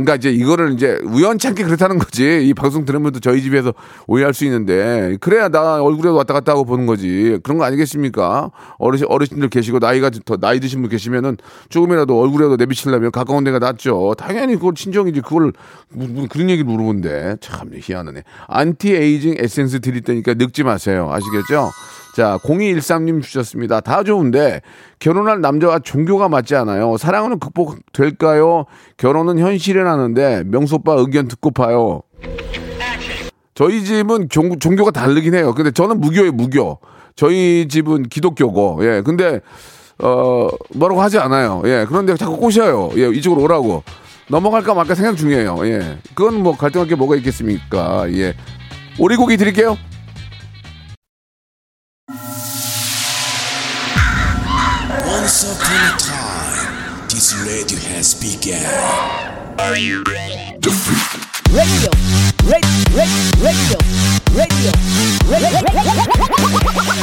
그러니까 0.04 0.14
이제 0.16 0.30
이거를 0.30 0.72
이제 0.72 0.98
우연찮게 1.04 1.64
그렇다는 1.64 1.98
거지. 1.98 2.46
이 2.46 2.54
방송 2.54 2.84
들으면 2.84 3.12
또 3.12 3.20
저희 3.20 3.42
집에서 3.42 3.74
오해할 4.06 4.32
수 4.34 4.44
있는데 4.46 5.16
그래야 5.20 5.48
나 5.48 5.82
얼굴에도 5.82 6.16
왔다 6.16 6.32
갔다 6.34 6.52
하고 6.52 6.64
보는 6.64 6.86
거지. 6.86 7.38
그런 7.42 7.58
거 7.58 7.64
아니겠습니까? 7.64 8.50
어르신 8.78 9.06
어르신들 9.08 9.48
계시고 9.50 9.78
나이가 9.78 10.10
더 10.24 10.36
나이 10.36 10.58
드신 10.60 10.80
분 10.80 10.90
계시면은 10.90 11.36
조금이라도 11.68 12.18
얼굴에도 12.18 12.56
내비치려면 12.56 13.10
가까운 13.10 13.44
데가 13.44 13.58
낫죠. 13.58 14.14
당연히 14.16 14.54
그걸 14.56 14.74
친정이지. 14.74 15.20
그걸 15.20 15.52
무- 15.90 16.08
무- 16.08 16.28
그런 16.28 16.48
얘기를 16.50 16.64
물어본데 16.70 17.36
참 17.40 17.70
희한하네. 17.74 18.22
안티 18.48 18.94
에이징 18.94 19.34
에센스 19.38 19.80
드릴 19.80 20.00
테니까 20.02 20.34
늙지 20.34 20.62
마세요. 20.64 21.10
아시겠죠? 21.12 21.70
자, 22.16 22.38
0213님 22.42 23.22
주셨습니다. 23.22 23.80
다 23.80 24.02
좋은데 24.02 24.62
결혼할 24.98 25.40
남자와 25.40 25.78
종교가 25.80 26.28
맞지 26.28 26.56
않아요. 26.56 26.96
사랑은 26.96 27.38
극복될까요? 27.38 28.66
결혼은 28.96 29.38
현실이라는데 29.38 30.44
명수 30.46 30.76
오빠 30.76 30.94
의견 30.94 31.28
듣고 31.28 31.50
봐요. 31.50 32.02
저희 33.54 33.84
집은 33.84 34.28
종, 34.30 34.58
종교가 34.58 34.90
다르긴 34.90 35.34
해요. 35.34 35.52
근데 35.54 35.70
저는 35.70 36.00
무교예요, 36.00 36.32
무교. 36.32 36.78
저희 37.14 37.68
집은 37.68 38.04
기독교고, 38.04 38.78
예. 38.82 39.02
근데, 39.02 39.40
어, 39.98 40.48
뭐라고 40.74 41.02
하지 41.02 41.18
않아요. 41.18 41.60
예. 41.66 41.84
그런데 41.86 42.16
자꾸 42.16 42.38
꼬셔요. 42.38 42.90
예. 42.96 43.08
이쪽으로 43.10 43.42
오라고. 43.42 43.82
넘어갈까 44.28 44.72
말까 44.72 44.94
생각 44.94 45.16
중이에요. 45.16 45.58
예. 45.64 45.98
그건 46.14 46.42
뭐 46.42 46.56
갈등할 46.56 46.88
게 46.88 46.94
뭐가 46.94 47.16
있겠습니까? 47.16 48.10
예. 48.12 48.34
오리고기 48.98 49.36
드릴게요. 49.36 49.76
Radio 57.50 57.78
has 57.98 58.14
begun. 58.14 58.62
radio, 59.58 60.02
radio, 61.50 61.90
radio, 62.94 63.18
radio, 63.42 63.78
radio. 64.38 64.72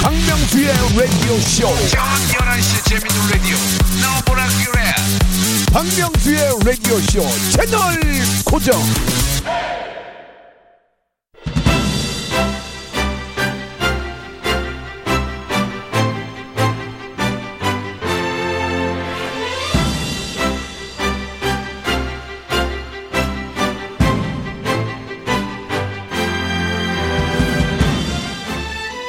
박명수의 0.02 0.68
라디오 0.96 1.40
쇼. 1.42 1.68
박명수의 5.74 6.40
라디오 6.64 7.00
쇼 7.02 7.28
채널 7.52 8.00
고정. 8.46 9.97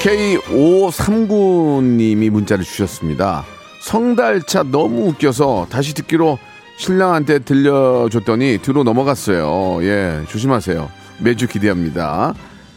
K539님이 0.01 2.31
문자를 2.31 2.65
주셨습니다. 2.65 3.45
성달찾 3.81 4.63
너무 4.65 5.09
웃겨서 5.09 5.67
다시 5.71 5.95
듣기로 5.95 6.39
신랑한테 6.77 7.39
들려줬더니 7.41 8.59
뒤로 8.63 8.85
넘어갔어요. 8.85 9.83
예, 9.85 10.23
조심하세요. 10.29 10.89
매주 11.19 11.49
기대합니다. 11.49 12.35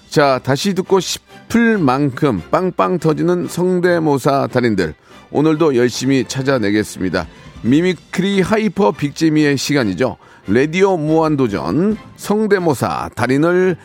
자, 0.09 0.39
다시 0.43 0.73
듣고 0.73 0.99
싶을 0.99 1.77
만큼 1.77 2.41
빵빵 2.49 2.97
터지는 2.99 3.47
성대모사 3.47 4.47
달인들. 4.47 4.95
오늘도 5.31 5.75
열심히 5.75 6.25
찾아내겠습니다. 6.27 7.27
mimicry 7.61 8.41
hyper 8.41 8.91
big재미의 8.91 9.57
시간이죠. 9.57 10.17
라디오 10.47 10.97
무한도전 10.97 11.97
성대모사 12.17 13.11
달인을 13.15 13.77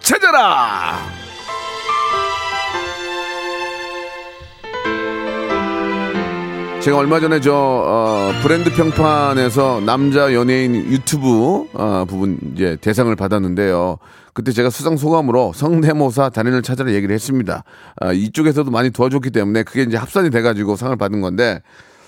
찾아라! 0.00 1.31
제가 6.82 6.98
얼마 6.98 7.20
전에 7.20 7.40
저 7.40 7.54
어, 7.54 8.32
브랜드 8.42 8.72
평판에서 8.74 9.82
남자 9.86 10.34
연예인 10.34 10.74
유튜브 10.74 11.68
어, 11.74 12.04
부분 12.08 12.38
이제 12.52 12.76
대상을 12.80 13.14
받았는데요. 13.14 13.98
그때 14.32 14.50
제가 14.50 14.68
수상 14.68 14.96
소감으로 14.96 15.52
성대모사 15.54 16.30
단연을 16.30 16.62
찾아라 16.62 16.90
얘기를 16.90 17.14
했습니다. 17.14 17.62
아, 18.00 18.12
이쪽에서도 18.12 18.68
많이 18.72 18.90
도와줬기 18.90 19.30
때문에 19.30 19.62
그게 19.62 19.82
이제 19.82 19.96
합산이 19.96 20.30
돼가지고 20.30 20.74
상을 20.74 20.96
받은 20.96 21.20
건데 21.20 21.62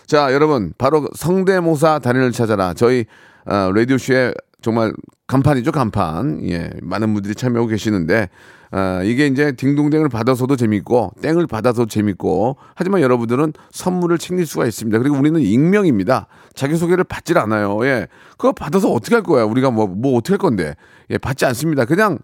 자 0.07 0.33
여러분 0.33 0.73
바로 0.77 1.07
성대모사 1.15 2.01
단연을 2.01 2.33
찾아라 2.33 2.75
저희 2.75 3.05
어, 3.47 3.71
라디오 3.73 3.97
쇼에 3.97 4.35
정말 4.65 4.93
간판이죠 5.27 5.73
간판 5.73 6.41
예 6.49 6.71
많은 6.83 7.13
분들이 7.13 7.35
참여하고 7.35 7.69
계시는데 7.69 8.29
아, 8.71 9.03
이게 9.05 9.27
이제 9.27 9.53
딩동댕을 9.53 10.09
받아서도 10.09 10.57
재밌고 10.57 11.13
땡을 11.23 11.47
받아서 11.47 11.85
재밌고 11.87 12.57
하지만 12.75 13.03
여러분들은 13.03 13.53
선물을 13.71 14.19
챙길 14.19 14.47
수가 14.47 14.67
있습니다. 14.67 14.99
그리고 14.99 15.17
우리는 15.17 15.39
익명입니다. 15.41 16.27
자기 16.55 16.75
소개를 16.77 17.05
받질 17.05 17.39
않아요. 17.39 17.79
예, 17.87 18.09
그거 18.33 18.53
받아서 18.53 18.91
어떻게 18.91 19.15
할 19.15 19.23
거야? 19.23 19.45
우리가 19.45 19.71
뭐 19.71 19.87
뭐 19.87 20.17
어떻게 20.17 20.33
할 20.33 20.39
건데? 20.39 20.75
예, 21.11 21.19
받지 21.19 21.45
않습니다. 21.47 21.85
그냥 21.85 22.19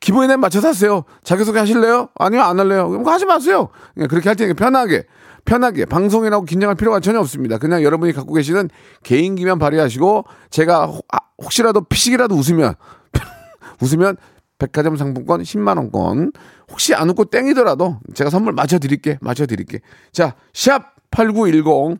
기본에 0.00 0.36
맞춰서 0.36 0.68
하세요. 0.68 1.02
자기소개 1.24 1.58
하실래요? 1.58 2.08
아니요, 2.18 2.42
안 2.42 2.60
할래요. 2.60 2.88
그럼 2.88 3.06
하지 3.08 3.26
마세요. 3.26 3.68
그냥 3.94 4.08
그렇게 4.08 4.28
할 4.28 4.36
테니까 4.36 4.54
편하게, 4.54 5.04
편하게. 5.48 5.86
방송이라고 5.86 6.44
긴장할 6.44 6.76
필요가 6.76 7.00
전혀 7.00 7.18
없습니다. 7.20 7.56
그냥 7.56 7.82
여러분이 7.82 8.12
갖고 8.12 8.34
계시는 8.34 8.68
개인기만 9.02 9.58
발휘하시고, 9.58 10.24
제가 10.50 10.86
혹- 10.86 11.06
아, 11.10 11.18
혹시라도 11.42 11.80
피식이라도 11.80 12.34
웃으면, 12.34 12.74
웃으면 13.80 14.16
백화점 14.58 14.96
상품권 14.96 15.42
10만 15.42 15.78
원권. 15.78 16.32
혹시 16.70 16.94
안 16.94 17.08
웃고 17.08 17.26
땡이더라도 17.26 17.98
제가 18.14 18.28
선물 18.28 18.52
맞춰 18.52 18.78
드릴게, 18.78 19.16
맞춰 19.22 19.46
드릴게. 19.46 19.80
자, 20.12 20.34
샵 20.52 20.94
8910. 21.10 21.96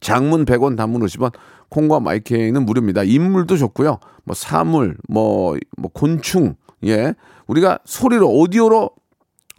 장문 0.00 0.44
100원, 0.44 0.76
단문 0.76 1.00
50원, 1.00 1.32
콩과 1.70 2.00
마이케이는 2.00 2.66
무료입니다. 2.66 3.04
인물도 3.04 3.56
좋고요. 3.56 3.98
뭐 4.24 4.34
사물, 4.34 4.98
뭐, 5.08 5.56
뭐 5.78 5.90
곤충, 5.94 6.56
예. 6.84 7.14
우리가 7.46 7.78
소리로, 7.86 8.28
오디오로 8.30 8.90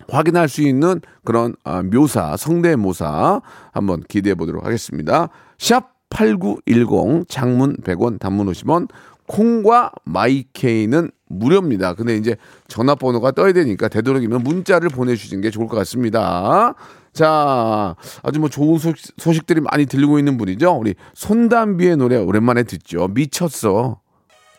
확인할 0.10 0.50
수 0.50 0.62
있는 0.62 1.02
그런 1.24 1.56
아, 1.64 1.82
묘사, 1.84 2.36
성대모사 2.38 3.42
한번 3.72 4.04
기대해 4.08 4.36
보도록 4.36 4.66
하겠습니다. 4.66 5.30
샵 5.58 6.00
8910 6.10 7.30
장문 7.30 7.78
100원, 7.78 8.20
단문 8.20 8.48
50원, 8.48 8.90
콩과 9.28 9.92
마이케이는 10.06 11.12
무료입니다. 11.28 11.94
근데 11.94 12.18
이제 12.18 12.36
전화번호가 12.68 13.32
떠야 13.32 13.54
되니까 13.54 13.88
되도록이면 13.88 14.42
문자를 14.44 14.90
보내주시는 14.90 15.42
게 15.42 15.52
좋을 15.52 15.68
것 15.68 15.78
같습니다. 15.78 16.74
자, 17.14 17.96
아주 18.24 18.40
뭐 18.40 18.50
좋은 18.50 18.80
소식, 18.80 19.14
소식들이 19.18 19.62
많이 19.62 19.86
들리고 19.86 20.18
있는 20.18 20.38
분이죠. 20.38 20.72
우리 20.72 20.96
손담비의 21.14 21.98
노래 21.98 22.18
오랜만에 22.18 22.64
듣죠. 22.64 23.08
미쳤어. 23.10 24.00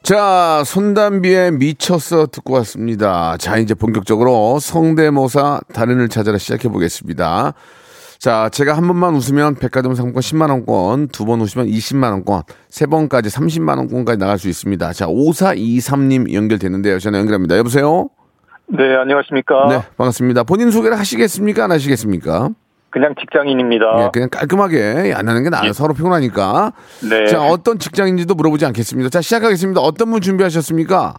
자, 0.03 0.63
손담비의 0.65 1.53
미쳤어 1.53 2.27
듣고 2.27 2.55
왔습니다. 2.55 3.37
자, 3.37 3.59
이제 3.59 3.75
본격적으로 3.75 4.59
성대모사 4.59 5.61
달인을 5.73 6.09
찾아라 6.09 6.39
시작해 6.39 6.69
보겠습니다. 6.69 7.53
자, 8.19 8.49
제가 8.51 8.77
한 8.77 8.87
번만 8.87 9.15
웃으면 9.15 9.55
백화점 9.57 9.95
상품권 9.95 10.21
10만원권, 10.21 11.13
두 11.13 11.25
번 11.25 11.41
웃으면 11.41 11.67
20만원권, 11.69 12.43
세 12.69 12.87
번까지 12.87 13.29
30만원권까지 13.31 14.19
나갈 14.19 14.39
수 14.39 14.49
있습니다. 14.49 14.93
자, 14.95 15.07
5423님 15.07 16.33
연결되는데요. 16.33 16.99
전화 16.99 17.19
연결합니다. 17.19 17.57
여보세요? 17.59 18.09
네, 18.69 18.95
안녕하십니까. 18.97 19.67
네, 19.69 19.83
반갑습니다. 19.97 20.45
본인 20.45 20.71
소개를 20.71 20.99
하시겠습니까? 20.99 21.65
안 21.65 21.73
하시겠습니까? 21.73 22.51
그냥 22.91 23.15
직장인입니다. 23.19 23.85
예, 24.05 24.09
그냥 24.13 24.29
깔끔하게 24.31 25.13
안 25.17 25.29
하는 25.29 25.43
게 25.45 25.51
나아요. 25.51 25.73
서로 25.73 25.95
피곤하니까. 25.95 26.73
네. 27.09 27.27
자, 27.27 27.41
어떤 27.43 27.79
직장인지도 27.79 28.35
물어보지 28.35 28.67
않겠습니다. 28.67 29.11
자, 29.11 29.21
시작하겠습니다. 29.21 29.81
어떤 29.81 30.11
분 30.11 30.21
준비하셨습니까? 30.21 31.15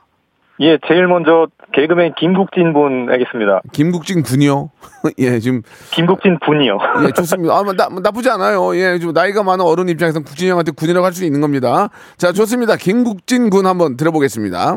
예, 0.60 0.78
제일 0.88 1.08
먼저 1.08 1.48
개그맨 1.74 2.14
김국진 2.20 2.74
분 2.74 3.10
하겠습니다. 3.10 3.62
김국진 3.72 4.22
군이요. 4.22 4.70
예, 5.18 5.40
지금 5.40 5.62
김국진 5.92 6.38
분이요. 6.46 6.78
예, 7.08 7.12
좋습니다. 7.14 7.58
아, 7.58 7.64
뭐 7.64 7.74
나, 7.74 7.88
나쁘지 7.90 8.30
않아요. 8.30 8.76
예, 8.76 9.00
좀 9.00 9.14
나이가 9.14 9.42
많은 9.42 9.66
어른 9.66 9.90
입장에서 9.90 10.20
국진 10.20 10.50
형한테 10.50 10.72
군이라고 10.74 11.04
할 11.06 11.14
수 11.14 11.26
있는 11.26 11.42
겁니다. 11.42 11.90
자, 12.18 12.32
좋습니다. 12.32 12.76
김국진 12.76 13.50
군 13.50 13.66
한번 13.66 13.98
들어보겠습니다. 13.98 14.74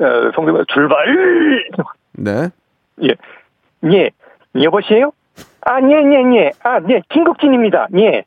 어, 0.00 0.04
성대모사 0.36 0.64
출발! 0.72 0.96
네. 2.12 2.50
예. 3.02 3.14
예. 3.92 4.10
여보세요? 4.62 5.10
아, 5.68 5.80
예, 5.82 5.96
예, 5.96 6.40
예. 6.40 6.50
아, 6.64 6.80
예. 6.88 7.02
김국진입니다. 7.10 7.88
예. 7.98 8.24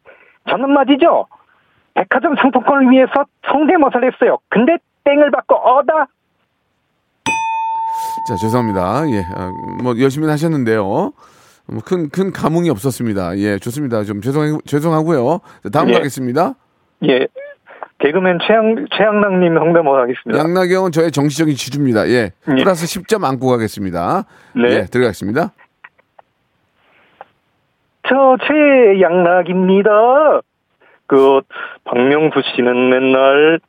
저는 0.47 0.69
말이죠. 0.69 1.25
백화점 1.95 2.35
상품권을 2.35 2.91
위해서 2.91 3.25
성대모사를 3.47 4.11
했어요. 4.13 4.37
근데 4.49 4.77
땡을 5.03 5.31
받고 5.31 5.55
어다. 5.55 6.07
자, 8.27 8.35
죄송합니다. 8.35 9.09
예, 9.09 9.23
아, 9.35 9.51
뭐 9.81 9.99
열심히 9.99 10.27
하셨는데요. 10.27 10.83
뭐 10.83 11.81
큰, 11.83 12.09
큰 12.09 12.31
감흥이 12.31 12.69
없었습니다. 12.69 13.37
예, 13.39 13.57
좋습니다. 13.57 14.03
좀 14.03 14.21
죄송, 14.21 14.59
죄송하고요. 14.65 15.39
자, 15.63 15.69
다음 15.69 15.89
예. 15.89 15.93
가겠습니다. 15.93 16.53
예. 17.07 17.27
개그맨 17.99 18.39
최양, 18.47 18.87
최양락님 18.95 19.55
성대모사 19.55 20.01
하겠습니다. 20.01 20.39
양나경은 20.39 20.91
저의 20.91 21.11
정치적인 21.11 21.55
지주입니다. 21.55 22.07
예, 22.09 22.13
예. 22.13 22.63
플러스 22.63 22.85
10점 22.85 23.23
안고 23.23 23.47
가겠습니다. 23.47 24.25
네. 24.55 24.69
예, 24.69 24.85
들어가겠습니다. 24.85 25.51
저 28.07 28.37
최양락입니다. 28.45 30.41
그 31.07 31.41
박명수 31.83 32.41
씨는 32.55 32.89
맨날 32.89 33.59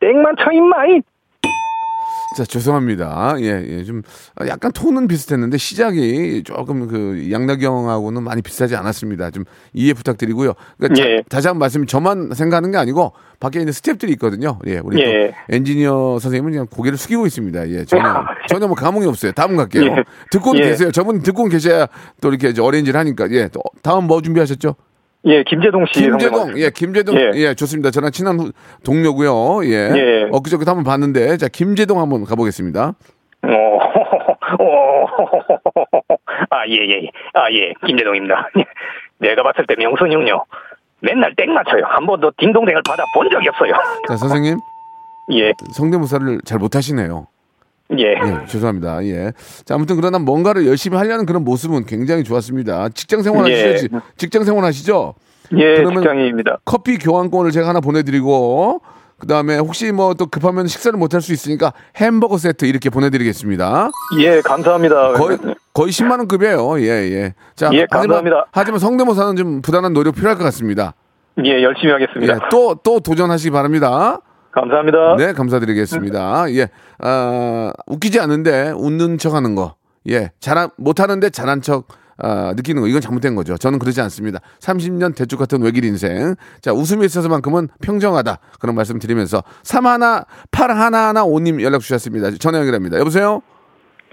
땡만 0.00 0.36
쳐 0.36 0.52
임마이. 0.52 1.00
자, 2.34 2.44
죄송합니다. 2.44 3.36
예, 3.38 3.64
예, 3.68 3.84
좀 3.84 4.02
약간 4.48 4.72
톤은 4.72 5.06
비슷했는데 5.06 5.56
시작이 5.56 6.42
조금 6.44 6.88
그 6.88 7.28
양나경하고는 7.30 8.22
많이 8.24 8.42
비슷하지 8.42 8.74
않았습니다. 8.74 9.30
좀 9.30 9.44
이해 9.72 9.92
부탁드리고요. 9.94 10.54
그러니까 10.78 11.00
자- 11.00 11.08
예. 11.08 11.22
다시 11.28 11.46
한 11.46 11.54
번 11.54 11.60
말씀 11.60 11.86
저만 11.86 12.30
생각하는 12.34 12.72
게 12.72 12.78
아니고 12.78 13.12
밖에 13.38 13.60
있는 13.60 13.72
스탭들이 13.72 14.10
있거든요. 14.12 14.58
예, 14.66 14.78
우리 14.82 14.96
또 14.96 15.02
예. 15.08 15.32
엔지니어 15.48 16.18
선생님은 16.20 16.50
그냥 16.52 16.66
고개를 16.68 16.98
숙이고 16.98 17.24
있습니다. 17.26 17.68
예, 17.70 17.84
전혀 17.84 18.02
전혀 18.48 18.66
뭐 18.66 18.74
감흥이 18.74 19.06
없어요. 19.06 19.30
다음 19.32 19.56
갈게요. 19.56 19.84
예. 19.84 19.94
듣고는 20.30 20.60
예. 20.64 20.70
계세요. 20.70 20.90
저분 20.90 21.22
듣고는 21.22 21.50
계셔야 21.50 21.86
또 22.20 22.32
이렇게 22.32 22.60
어레인지를 22.60 22.98
하니까 22.98 23.30
예, 23.30 23.48
또 23.52 23.60
다음 23.82 24.06
뭐 24.08 24.20
준비하셨죠? 24.20 24.74
예, 25.26 25.42
김재동 25.42 25.86
씨 25.86 26.00
김재동. 26.02 26.58
예, 26.58 26.70
김재동, 26.70 27.16
예. 27.16 27.30
예. 27.34 27.54
좋습니다. 27.54 27.90
저랑 27.90 28.10
친한 28.10 28.38
후- 28.38 28.52
동료고요. 28.84 29.64
예, 29.66 29.90
예. 29.94 30.28
엊그저께 30.30 30.64
한번 30.66 30.84
봤는데, 30.84 31.36
자, 31.38 31.48
김재동 31.48 32.00
한번 32.00 32.24
가보겠습니다. 32.24 32.94
어, 33.42 33.48
어, 34.60 35.06
아, 36.50 36.66
예, 36.68 36.74
예, 36.74 37.08
아, 37.34 37.50
예, 37.52 37.72
김재동입니다. 37.86 38.50
내가 39.18 39.42
봤을 39.42 39.66
때 39.66 39.74
명순 39.76 40.12
형요. 40.12 40.44
맨날 41.00 41.34
땡 41.36 41.52
맞춰요. 41.52 41.82
한 41.86 42.06
번도 42.06 42.32
딩동댕을 42.38 42.82
받아 42.86 43.04
본 43.14 43.28
적이 43.30 43.48
없어요. 43.48 43.72
자, 44.08 44.16
선생님, 44.16 44.56
예, 45.32 45.52
성대모사를 45.72 46.40
잘 46.44 46.58
못하시네요. 46.58 47.26
예, 47.98 48.14
예, 48.42 48.46
죄송합니다. 48.46 49.04
예. 49.06 49.32
자, 49.64 49.74
아무튼 49.74 49.96
그러나 49.96 50.18
뭔가를 50.18 50.66
열심히 50.66 50.96
하려는 50.96 51.26
그런 51.26 51.44
모습은 51.44 51.86
굉장히 51.86 52.24
좋았습니다. 52.24 52.88
직장 52.90 53.22
생활 53.22 53.48
예. 53.50 53.72
하시죠? 53.72 53.88
지- 53.98 54.02
직장 54.16 54.44
생활 54.44 54.64
하시죠? 54.64 55.14
예, 55.56 55.74
그러면- 55.76 56.02
직장인입니다. 56.02 56.58
커피 56.64 56.96
교환권을 56.98 57.50
제가 57.50 57.68
하나 57.68 57.80
보내드리고, 57.80 58.80
그 59.18 59.26
다음에 59.28 59.56
혹시 59.58 59.92
뭐 59.92 60.14
또 60.14 60.26
급하면 60.26 60.66
식사를 60.66 60.98
못 60.98 61.14
할 61.14 61.22
수 61.22 61.32
있으니까 61.32 61.72
햄버거 61.96 62.36
세트 62.36 62.64
이렇게 62.66 62.90
보내드리겠습니다. 62.90 63.90
예, 64.20 64.40
감사합니다. 64.40 65.12
거의 65.12 65.38
거의 65.72 65.92
10만 65.92 66.18
원 66.18 66.28
급이에요. 66.28 66.80
예, 66.80 66.86
예. 66.88 67.34
자, 67.54 67.70
예, 67.72 67.86
하지만, 67.90 68.08
감사합니다. 68.08 68.46
하지만 68.52 68.78
성대모사는 68.80 69.36
좀 69.36 69.62
부단한 69.62 69.92
노력 69.92 70.14
필요할 70.16 70.36
것 70.36 70.44
같습니다. 70.44 70.94
예, 71.44 71.62
열심히 71.62 71.88
예, 71.88 71.92
하겠습니다. 71.92 72.48
또, 72.50 72.74
또 72.82 73.00
도전하시기 73.00 73.50
바랍니다. 73.50 74.18
감사합니다. 74.54 75.16
네, 75.16 75.32
감사드리겠습니다. 75.32 76.52
예, 76.54 76.68
아, 76.98 77.72
웃기지 77.86 78.20
않은데 78.20 78.72
웃는 78.76 79.18
척 79.18 79.34
하는 79.34 79.54
거. 79.54 79.74
예, 80.08 80.30
잘한, 80.40 80.70
못하는데 80.76 81.30
잘한 81.30 81.60
척, 81.62 81.88
아, 82.18 82.52
느끼는 82.54 82.82
거. 82.82 82.88
이건 82.88 83.00
잘못된 83.00 83.34
거죠. 83.34 83.56
저는 83.56 83.78
그러지 83.78 84.00
않습니다. 84.02 84.38
30년 84.60 85.16
대쪽 85.16 85.38
같은 85.38 85.62
외길 85.62 85.84
인생. 85.84 86.36
자, 86.60 86.72
웃음에 86.72 87.04
있어서만큼은 87.04 87.68
평정하다. 87.82 88.38
그런 88.60 88.76
말씀 88.76 88.98
드리면서 88.98 89.42
31, 89.64 90.24
8115 90.52 91.24
5님 91.24 91.62
연락 91.62 91.80
주셨습니다. 91.80 92.30
전화 92.38 92.58
연결합니다. 92.58 92.98
여보세요? 92.98 93.40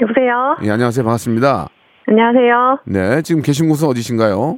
여보세요. 0.02 0.58
예, 0.64 0.72
안녕하세요. 0.72 1.04
반갑습니다. 1.04 1.68
안녕하세요. 2.08 2.80
네, 2.86 3.22
지금 3.22 3.42
계신 3.44 3.70
곳은 3.70 3.88
어디신가요? 3.90 4.58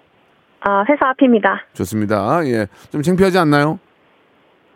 아, 0.61 0.83
회사 0.89 1.09
앞입니다. 1.09 1.65
좋습니다. 1.73 2.45
예, 2.45 2.67
좀 2.89 3.01
창피하지 3.01 3.37
않나요? 3.39 3.79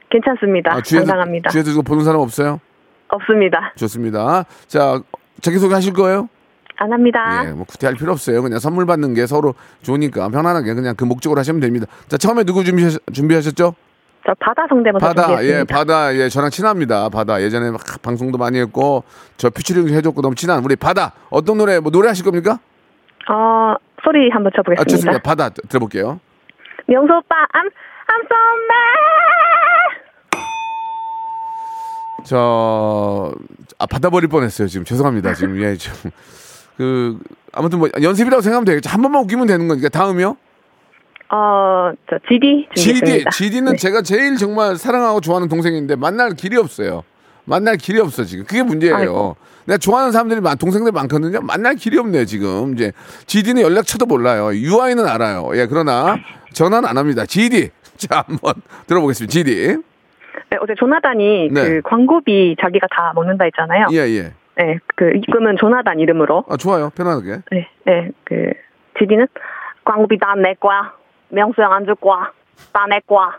괜찮습니다. 0.10 0.74
아, 0.74 0.82
주위에서, 0.82 1.06
당당합니다. 1.08 1.50
주위에서 1.50 1.72
이거 1.72 1.82
보는 1.82 2.04
사람 2.04 2.22
없어요? 2.22 2.60
없습니다. 3.10 3.74
좋습니다. 3.76 4.46
자, 4.68 5.00
자기소개 5.42 5.74
하실 5.74 5.94
거예요? 5.94 6.30
안 6.78 6.94
합니다. 6.94 7.44
예, 7.48 7.52
뭐 7.52 7.66
구태할 7.66 7.96
필요 7.96 8.12
없어요. 8.12 8.42
그냥 8.44 8.60
선물 8.60 8.86
받는 8.86 9.14
게 9.16 9.26
서로 9.26 9.56
좋으니까 9.82 10.30
편안하게 10.30 10.74
그냥 10.76 10.96
그 10.96 11.06
목적으로 11.06 11.40
하시면 11.40 11.60
됩니다. 11.60 11.88
자, 12.08 12.18
처음에 12.18 12.44
누구 12.44 12.64
준비 12.64 12.84
준비하셨죠? 13.12 13.74
저 14.26 14.34
바다 14.40 14.66
성대모사 14.70 15.08
바다, 15.08 15.22
예, 15.24 15.36
준비했습니다. 15.64 15.74
바다, 15.76 16.16
예, 16.16 16.30
저랑 16.30 16.50
친합니다. 16.52 17.10
바다 17.10 17.42
예전에 17.42 17.72
막 17.72 17.82
방송도 18.02 18.38
많이 18.38 18.60
했고 18.60 19.04
저 19.38 19.50
퓨처링도 19.50 19.94
해줬고 19.94 20.22
너무 20.22 20.36
친한 20.36 20.64
우리 20.64 20.76
바다. 20.76 21.14
어떤 21.30 21.58
노래 21.58 21.80
뭐 21.80 21.92
노래 21.92 22.10
하실 22.10 22.24
겁니까? 22.26 22.60
어, 23.30 23.76
소리 24.04 24.30
한번 24.30 24.52
아, 24.54 24.58
쳐보겠습니다. 24.58 24.84
좋습니다. 24.92 25.20
바다 25.24 25.50
드- 25.50 25.62
들어볼게요. 25.68 26.20
명수 26.88 27.12
오빠, 27.14 27.36
mad. 27.56 27.74
저, 32.26 33.32
아, 33.80 33.86
받아버릴 33.86 34.28
뻔했어요. 34.28 34.68
지금 34.68 34.84
죄송합니다. 34.86 35.34
지금 35.34 35.62
예, 35.62 35.76
좀. 35.78 35.94
그 36.78 37.18
아무튼 37.54 37.80
뭐 37.80 37.90
연습이라고 38.02 38.42
생각하면 38.42 38.66
되겠죠. 38.66 38.90
한 38.90 39.02
번만 39.02 39.24
웃기면 39.24 39.48
되는 39.48 39.68
거니까 39.68 39.90
다음이요. 39.90 40.36
어, 41.30 41.92
저 42.10 42.18
GD 42.30 42.68
GD, 42.76 42.94
준비했습니다. 42.94 43.32
GD는 43.32 43.72
네. 43.74 43.78
제가 43.78 44.02
제일 44.02 44.38
정말 44.38 44.78
사랑하고 44.78 45.22
좋아하는 45.22 45.48
동생인데 45.48 45.96
만날 45.96 46.34
길이 46.36 46.58
없어요. 46.58 47.04
만날 47.46 47.78
길이 47.78 48.00
없어 48.00 48.26
지금. 48.26 48.46
그게 48.46 48.62
문제예요. 48.62 48.96
아이고. 48.96 49.38
내가 49.66 49.78
좋아하는 49.78 50.12
사람들이 50.12 50.40
많, 50.42 50.58
동생들 50.58 50.92
많거든요. 50.92 51.42
만날 51.42 51.76
길이 51.76 51.98
없네요 51.98 52.26
지금. 52.26 52.74
이제 52.74 52.92
GD는 53.26 53.62
연락처도 53.62 54.06
몰라요. 54.06 54.48
UI는 54.54 55.08
알아요. 55.08 55.50
예, 55.56 55.66
그러나 55.66 56.18
전화는 56.54 56.88
안 56.88 56.98
합니다. 56.98 57.26
GD. 57.26 57.72
자, 57.98 58.24
한번 58.28 58.54
들어보겠습니다. 58.88 59.32
GD. 59.32 59.78
네, 60.50 60.58
어제 60.62 60.74
조나단이 60.78 61.50
네. 61.52 61.64
그 61.70 61.82
광고비 61.84 62.56
자기가 62.62 62.88
다 62.92 63.12
먹는다 63.16 63.46
했잖아요. 63.46 63.88
예, 63.92 63.98
예. 63.98 64.34
네, 64.58 64.80
그 64.96 65.12
입금은 65.16 65.58
조나단 65.60 66.00
이름으로. 66.00 66.46
아, 66.50 66.58
좋아요. 66.58 66.90
편안하게. 66.96 67.42
네, 67.52 67.70
네, 67.86 68.12
그 68.24 68.52
GD는 69.00 69.28
광고비 69.86 70.18
다 70.20 70.36
내 70.36 70.54
거야. 70.56 70.94
명수 71.30 71.62
형 71.62 71.72
안 71.74 71.86
줄 71.86 71.96
거야. 71.96 72.32
다 72.74 72.86
내 72.88 73.00
거야. 73.06 73.38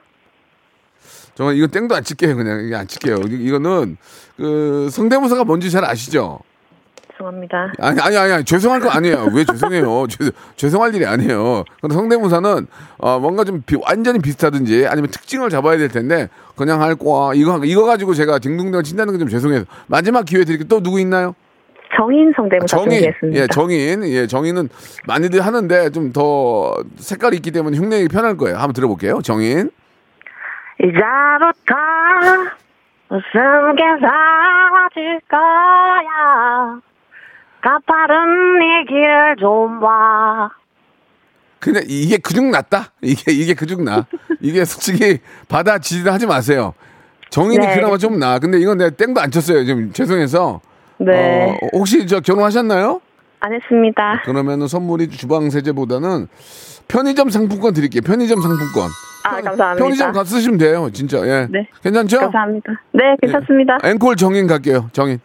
정말 1.35 1.57
이거 1.57 1.67
땡도 1.69 1.95
안 1.95 2.03
칠게요. 2.03 2.37
그냥 2.37 2.61
이게 2.65 2.75
안 2.75 2.87
칠게요. 2.87 3.17
이- 3.29 3.45
이거는 3.47 3.97
그 4.37 4.89
성대모사가 4.91 5.45
뭔지 5.45 5.71
잘 5.71 5.85
아시죠? 5.85 6.41
죄송합니다. 7.19 7.73
아니 7.81 8.01
아니 8.01 8.17
아니, 8.17 8.33
아니 8.33 8.45
죄송할 8.45 8.81
거 8.81 8.89
아니에요. 8.91 9.29
왜 9.35 9.45
죄송해요? 9.45 10.07
죄, 10.09 10.31
죄송할 10.57 10.95
일이 10.95 11.05
아니에요. 11.05 11.65
근데 11.81 11.95
성대모사는 11.95 12.67
어, 12.99 13.19
뭔가 13.19 13.45
좀 13.45 13.63
비- 13.67 13.77
완전히 13.85 14.21
비슷하든지 14.21 14.87
아니면 14.87 15.11
특징을 15.11 15.51
잡아야 15.51 15.77
될 15.79 15.89
텐데 15.89 16.29
그냥 16.57 16.81
할 16.81 16.95
거야. 16.95 17.33
이거 17.35 17.61
이거 17.65 17.85
가지고 17.85 18.15
제가 18.15 18.39
딩동댕 18.39 18.83
친다는 18.83 19.13
게 19.15 19.19
좀 19.19 19.29
죄송해요. 19.29 19.65
마지막 19.89 20.25
기회 20.25 20.45
드릴게요. 20.45 20.69
또 20.69 20.81
누구 20.81 21.01
있나요? 21.01 21.35
정인 21.97 22.33
성대모사 22.37 22.67
정인. 22.77 22.91
준비했습니다. 22.91 23.41
예, 23.43 23.47
정인. 23.49 24.05
예, 24.09 24.27
정인은 24.29 24.69
많이들 25.07 25.41
하는데 25.41 25.91
좀 25.91 26.13
더 26.13 26.75
색깔이 26.97 27.37
있기 27.37 27.51
때문에 27.51 27.77
흉내내기 27.77 28.09
편할 28.09 28.37
거예요. 28.37 28.57
한번 28.57 28.73
들어볼게요. 28.75 29.21
정인. 29.23 29.71
이제부터 30.81 31.75
웃음 33.11 33.75
게 33.75 33.83
사라질 34.01 35.21
거야. 35.29 36.79
가파른 37.63 38.59
네 38.59 38.85
길을 38.89 39.37
좀 39.41 39.81
봐. 39.81 40.51
근데 41.61 41.81
이게 41.89 42.19
그중 42.19 42.51
낫다. 42.51 42.93
이게 43.03 43.33
이게 43.33 43.55
그중 43.55 43.85
나. 43.85 44.07
이게 44.41 44.65
솔직히 44.65 45.19
받아치지 45.49 46.09
하지 46.09 46.27
마세요. 46.27 46.75
정인이 47.31 47.67
네. 47.67 47.75
그나마 47.75 47.99
좀 47.99 48.19
나. 48.19 48.39
근데 48.39 48.59
이건 48.59 48.79
내가 48.79 48.91
땡도 48.91 49.21
안 49.21 49.31
쳤어요. 49.31 49.65
지금 49.65 49.93
죄송해서. 49.93 50.61
네, 50.99 51.59
어, 51.63 51.69
혹시 51.73 52.07
저 52.07 52.21
결혼하셨나요? 52.21 53.01
안 53.41 53.53
했습니다. 53.53 54.23
그러면은 54.25 54.67
선물이 54.67 55.09
주방 55.11 55.51
세제보다는 55.51 56.27
편의점 56.89 57.31
상품권 57.31 57.75
드릴게요. 57.75 58.03
편의점 58.03 58.41
상품권. 58.41 58.89
아, 59.25 59.41
감사합니다. 59.43 59.75
편의점 59.75 60.13
가 60.13 60.25
쓰시면 60.25 60.59
돼요. 60.59 60.91
진짜. 60.93 61.19
예. 61.27 61.47
네. 61.51 61.69
괜찮죠? 61.83 62.19
감사합니다. 62.19 62.73
네, 62.93 63.03
괜찮습니다. 63.21 63.79
예. 63.85 63.91
앵콜 63.91 64.17
정인 64.17 64.47
갈게요. 64.47 64.89
정인. 64.93 65.21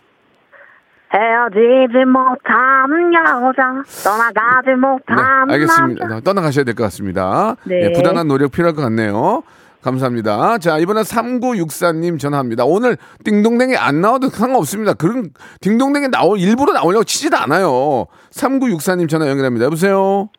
헤어지지 1.13 2.05
못한 2.05 3.13
여자, 3.13 3.83
떠나가지 4.03 4.69
네, 4.69 4.75
못한 4.75 5.49
알겠습니다. 5.51 6.07
남자. 6.07 6.21
떠나가셔야 6.23 6.63
될 6.65 6.73
것 6.75 6.83
같습니다. 6.85 7.55
네. 7.65 7.83
예, 7.83 7.91
부단한 7.91 8.27
노력 8.27 8.51
필요할 8.51 8.73
것 8.75 8.81
같네요. 8.81 9.43
감사합니다. 9.83 10.57
자, 10.59 10.77
이번엔 10.79 11.03
3964님 11.03 12.17
전화합니다. 12.17 12.63
오늘 12.65 12.95
띵동댕이 13.25 13.75
안 13.75 13.99
나와도 14.01 14.29
상관없습니다. 14.29 14.93
그런 14.93 15.31
띵동댕이 15.61 16.07
나올 16.09 16.39
일부러 16.39 16.71
나오려고 16.73 17.03
치지도 17.03 17.35
않아요. 17.37 18.05
3964님 18.31 19.09
전화 19.09 19.27
연결합니다. 19.27 19.65
여보세요? 19.65 20.29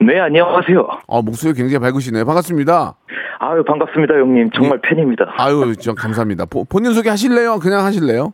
네, 0.00 0.18
안녕하세요. 0.20 0.86
아, 1.08 1.20
목소리 1.22 1.52
굉장히 1.52 1.80
밝으시네요. 1.80 2.24
반갑습니다. 2.24 2.94
아유, 3.40 3.64
반갑습니다, 3.64 4.14
형님. 4.14 4.50
정말 4.54 4.80
팬입니다. 4.80 5.24
아유, 5.36 5.74
저 5.80 5.94
감사합니다. 5.94 6.44
보- 6.46 6.64
본인 6.64 6.92
소개 6.94 7.10
하실래요? 7.10 7.58
그냥 7.58 7.84
하실래요? 7.84 8.32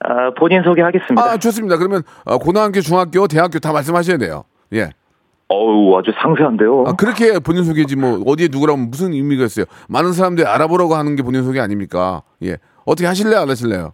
아, 0.00 0.30
본인 0.38 0.62
소개하겠습니다. 0.62 1.22
아, 1.22 1.36
좋습니다. 1.38 1.76
그러면 1.76 2.02
어, 2.24 2.38
고등학교, 2.38 2.80
중학교, 2.80 3.26
대학교 3.26 3.58
다 3.58 3.72
말씀하셔야 3.72 4.16
돼요. 4.16 4.44
예. 4.72 4.90
어우, 5.48 5.98
아주 5.98 6.12
상세한데요. 6.22 6.84
아, 6.86 6.92
그렇게 6.92 7.38
본인 7.38 7.64
소개지 7.64 7.96
뭐 7.96 8.22
어디에 8.26 8.48
누구라고 8.50 8.78
무슨 8.78 9.12
의미가 9.12 9.44
있어요. 9.44 9.64
많은 9.88 10.12
사람들이 10.12 10.46
알아보라고 10.46 10.94
하는 10.94 11.16
게 11.16 11.22
본인 11.22 11.42
소개 11.42 11.58
아닙니까? 11.60 12.22
예. 12.42 12.58
어떻게 12.84 13.06
하실래요? 13.06 13.40
안 13.40 13.48
하실래요? 13.50 13.92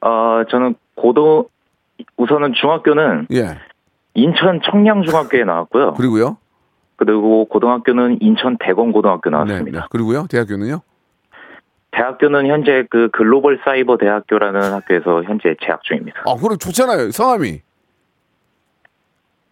아, 0.00 0.44
저는 0.50 0.74
고등, 0.94 1.44
우선은 2.16 2.54
중학교는 2.60 3.28
예. 3.32 3.58
인천 4.14 4.60
청량중학교에 4.64 5.44
나왔고요. 5.44 5.94
그리고요? 5.94 6.38
그리고 6.96 7.44
고등학교는 7.44 8.18
인천 8.20 8.56
대검고등학교 8.58 9.30
네, 9.30 9.36
나왔습니다. 9.36 9.80
네. 9.80 9.86
그리고요? 9.90 10.26
대학교는요? 10.28 10.80
대학교는 11.98 12.46
현재 12.46 12.84
그 12.90 13.08
글로벌 13.12 13.60
사이버 13.64 13.96
대학교라는 13.98 14.72
학교에서 14.72 15.24
현재 15.24 15.54
재학 15.64 15.82
중입니다. 15.82 16.20
아, 16.26 16.34
그럼 16.40 16.56
좋잖아요. 16.58 17.10
성함이. 17.10 17.60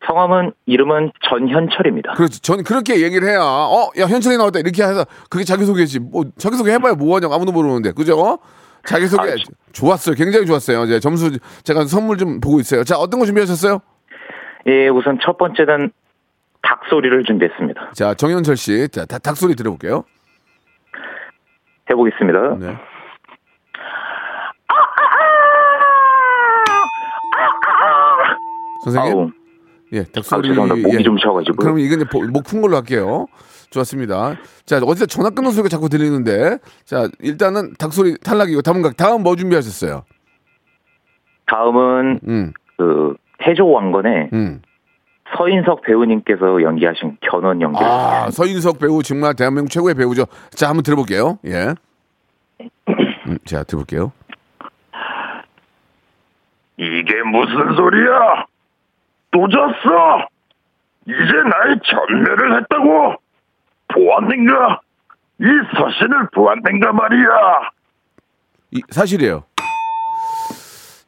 성함은 0.06 0.52
이름은 0.66 1.10
전현철입니다. 1.28 2.12
그렇지. 2.14 2.40
전 2.40 2.62
그렇게 2.62 3.02
얘기를 3.02 3.28
해야 3.28 3.40
어, 3.40 3.90
야, 3.98 4.04
현철이 4.06 4.36
나왔다. 4.36 4.60
이렇게 4.60 4.82
해서 4.84 5.04
그게 5.28 5.42
자기 5.42 5.64
소개지. 5.64 5.98
뭐 5.98 6.24
자기 6.38 6.56
소개 6.56 6.70
해봐야 6.72 6.94
뭐하냐고 6.94 7.34
아무도 7.34 7.50
모르는데. 7.50 7.90
그죠? 7.92 8.38
자기 8.84 9.06
소개 9.08 9.30
아, 9.30 9.34
좋았어요. 9.72 10.14
굉장히 10.14 10.46
좋았어요. 10.46 10.84
이제 10.84 11.00
점수 11.00 11.36
제가 11.64 11.86
선물 11.86 12.18
좀 12.18 12.40
보고 12.40 12.60
있어요. 12.60 12.84
자, 12.84 12.96
어떤 12.96 13.18
거 13.18 13.26
준비하셨어요? 13.26 13.80
예, 14.68 14.88
우선 14.88 15.18
첫 15.24 15.36
번째는 15.38 15.90
닭 16.62 16.82
소리를 16.88 17.24
준비했습니다. 17.24 17.90
자, 17.94 18.14
정현철 18.14 18.56
씨. 18.56 18.88
자, 18.88 19.04
다- 19.06 19.18
닭소리 19.18 19.56
들어볼게요. 19.56 20.04
해보겠습니다. 21.90 22.56
네. 22.58 22.76
선생님? 28.84 29.12
아우, 29.18 29.30
예, 29.92 30.00
아, 30.00 30.04
닭소리. 30.14 30.48
죄송합니다. 30.48 30.88
목이 30.88 30.98
예. 30.98 31.02
좀 31.02 31.18
쉬어가지고. 31.18 31.56
그럼 31.56 31.78
이건 31.78 32.00
이제 32.00 32.08
목푼 32.32 32.60
걸로 32.62 32.76
할게요. 32.76 33.26
좋았습니다. 33.70 34.36
자, 34.64 34.78
어디서 34.78 35.06
전화 35.06 35.30
끊는 35.30 35.50
소리가 35.50 35.68
자꾸 35.68 35.88
들리는데. 35.88 36.58
자, 36.84 37.08
일단은 37.20 37.74
닭소리 37.78 38.16
탈락이고 38.18 38.62
다음 38.62 38.82
각 38.82 38.96
다음 38.96 39.22
뭐 39.22 39.34
준비하셨어요? 39.36 40.04
다음은 41.46 42.20
음. 42.28 42.52
그 42.76 43.14
태조 43.38 43.70
왕건의 43.70 44.30
음. 44.32 44.62
서인석 45.36 45.82
배우님께서 45.82 46.62
연기하신 46.62 47.18
견원 47.20 47.60
연기. 47.60 47.78
아, 47.82 48.30
서인석 48.30 48.78
배우 48.78 49.02
정말 49.02 49.34
대한민국 49.34 49.70
최고의 49.70 49.94
배우죠. 49.94 50.26
자, 50.50 50.68
한번 50.68 50.82
들어볼게요. 50.82 51.38
예. 51.46 51.74
음, 53.28 53.38
자, 53.44 53.64
들어볼게요. 53.64 54.12
이게 56.78 57.22
무슨 57.22 57.74
소리야? 57.74 58.46
또 59.32 59.48
졌어? 59.48 60.28
이제 61.06 61.14
나의 61.14 61.80
전멸을 61.84 62.60
했다고? 62.62 63.14
보았는가? 63.88 64.80
이 65.40 65.44
서신을 65.76 66.28
보았는가 66.34 66.92
말이야. 66.92 67.70
이, 68.72 68.82
사실이에요. 68.90 69.44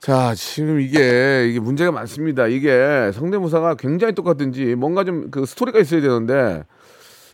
자, 0.09 0.33
지금 0.35 0.81
이게, 0.81 1.49
이게 1.51 1.61
문제가 1.61 1.93
많습니다. 1.93 2.47
이게 2.47 3.11
성대모사가 3.13 3.75
굉장히 3.75 4.15
똑같은지 4.15 4.75
뭔가 4.75 5.05
좀 5.05 5.29
그 5.31 5.45
스토리가 5.45 5.81
있어야 5.81 6.01
되는데. 6.01 6.63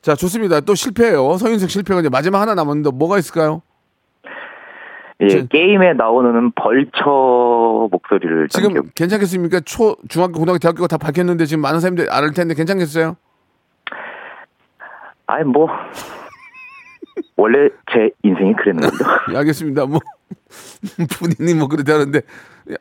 자, 0.02 0.16
좋습니다. 0.16 0.58
또 0.58 0.74
실패해요. 0.74 1.36
서인석 1.36 1.70
실패가 1.70 2.00
이제 2.00 2.08
마지막 2.08 2.40
하나 2.40 2.56
남았는데 2.56 2.90
뭐가 2.96 3.18
있을까요? 3.20 3.62
예, 5.20 5.28
저- 5.28 5.46
게임에 5.46 5.92
나오는 5.92 6.50
벌처 6.56 7.88
목소리를 7.92 8.48
지금 8.48 8.74
남겨- 8.74 8.88
괜찮겠습니까? 8.96 9.60
초, 9.60 9.96
중학교, 10.08 10.40
고등학교, 10.40 10.58
대학교가 10.58 10.88
다 10.88 10.96
밝혔는데 10.98 11.46
지금 11.46 11.62
많은 11.62 11.78
사람들이 11.78 12.08
알 12.10 12.28
텐데 12.32 12.54
괜찮겠어요? 12.54 13.16
아이 15.28 15.44
뭐 15.44 15.68
원래 17.36 17.68
제 17.92 18.10
인생이 18.24 18.54
그랬는데요. 18.54 18.90
예, 19.32 19.36
알겠습니다. 19.36 19.86
뭐 19.86 20.00
본인이 21.18 21.54
뭐 21.58 21.68
그렇게 21.68 21.90
하는데 21.92 22.20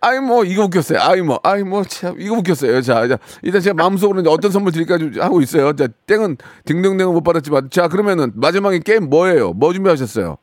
아이 0.02 0.20
뭐 0.20 0.44
이거 0.46 0.64
웃겼어요. 0.64 1.00
아이 1.02 1.22
뭐 1.22 1.40
아이 1.44 1.64
뭐 1.64 1.84
참 1.84 2.16
이거 2.20 2.36
웃겼어요. 2.36 2.82
자, 2.82 3.08
자 3.08 3.18
일단 3.42 3.62
제가 3.62 3.74
마음속으로 3.76 4.22
이제 4.22 4.30
어떤 4.30 4.52
선물 4.52 4.72
드릴까 4.72 4.98
좀 4.98 5.12
하고 5.20 5.42
있어요. 5.42 5.74
자, 5.74 5.88
땡은 6.08 6.38
딩동댕은 6.66 7.14
못 7.14 7.22
받았지만 7.24 7.70
자 7.70 7.88
그러면은 7.88 8.32
마지막에 8.36 8.80
게임 8.80 9.10
뭐예요? 9.10 9.54
뭐 9.54 9.74
준비하셨어요? 9.74 10.38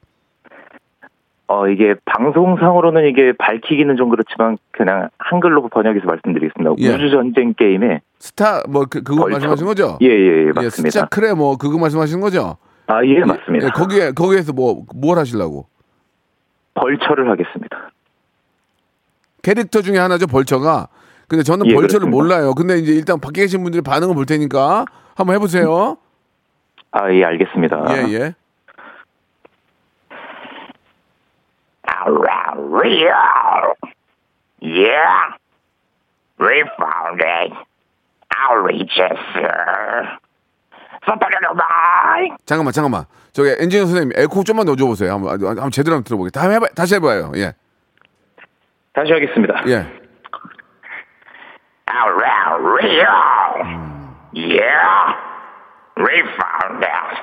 어 1.48 1.66
이게 1.66 1.94
방송상으로는 2.04 3.08
이게 3.08 3.32
밝히기는 3.36 3.96
좀 3.96 4.08
그렇지만 4.10 4.56
그냥 4.70 5.08
한글로 5.18 5.68
번역해서 5.68 6.06
말씀드리겠습니다. 6.06 6.74
예. 6.78 6.94
우주 6.94 7.10
전쟁 7.10 7.54
게임에 7.54 8.02
스타 8.20 8.62
뭐 8.68 8.84
그, 8.88 9.02
그거 9.02 9.22
벌처. 9.22 9.32
말씀하신 9.48 9.66
거죠? 9.66 9.98
예예 10.00 10.10
예, 10.12 10.46
예, 10.46 10.52
맞습니다. 10.54 10.90
스타 10.90 11.06
크레 11.06 11.32
뭐 11.34 11.56
그거 11.56 11.76
말씀하시는 11.78 12.20
거죠? 12.20 12.56
아예 12.86 13.18
맞습니다. 13.24 13.66
예, 13.66 13.70
거기에 13.70 14.12
거기에서 14.12 14.52
뭐 14.52 14.84
뭘 14.94 15.18
하시려고? 15.18 15.66
벌처를 16.84 17.30
하겠습니다. 17.30 17.90
캐릭터 19.42 19.82
중에 19.82 19.98
하나죠 19.98 20.26
벌처가. 20.26 20.88
근데 21.28 21.42
저는 21.44 21.66
예, 21.66 21.74
벌처를 21.74 22.10
그렇습니다. 22.10 22.10
몰라요. 22.10 22.54
근데 22.54 22.78
이제 22.78 22.92
일단 22.92 23.20
밖에 23.20 23.42
계신 23.42 23.62
분들이 23.62 23.82
반응을 23.82 24.14
볼 24.14 24.26
테니까 24.26 24.84
한번 25.14 25.34
해보세요. 25.36 25.96
아 26.92 27.08
예 27.12 27.24
알겠습니다. 27.24 27.84
예 28.08 28.12
예. 28.14 28.34
Yeah. 34.62 35.34
We 36.38 36.64
found 36.78 37.20
it. 37.22 37.52
I'll 38.32 38.62
reach 38.62 38.98
it, 38.98 39.16
sir. 39.34 40.18
Something 41.06 41.30
잠깐만 42.46 42.72
잠깐만. 42.72 43.04
저기 43.32 43.50
엔지니어 43.58 43.86
선생님 43.86 44.12
에코 44.16 44.42
좀만 44.44 44.66
넣어줘 44.66 44.86
보세요. 44.86 45.12
한번 45.12 45.32
한번 45.42 45.70
제대로 45.70 45.94
한번 45.96 46.04
들어보게. 46.04 46.30
다음 46.30 46.52
해봐 46.52 46.66
다시 46.74 46.94
해봐요. 46.96 47.32
예 47.36 47.54
다시 48.92 49.12
하겠습니다. 49.12 49.62
예. 49.68 49.86
Real. 52.62 53.62
Yeah. 54.34 55.14
We 55.96 56.22
found 56.38 56.84
it. 56.84 57.16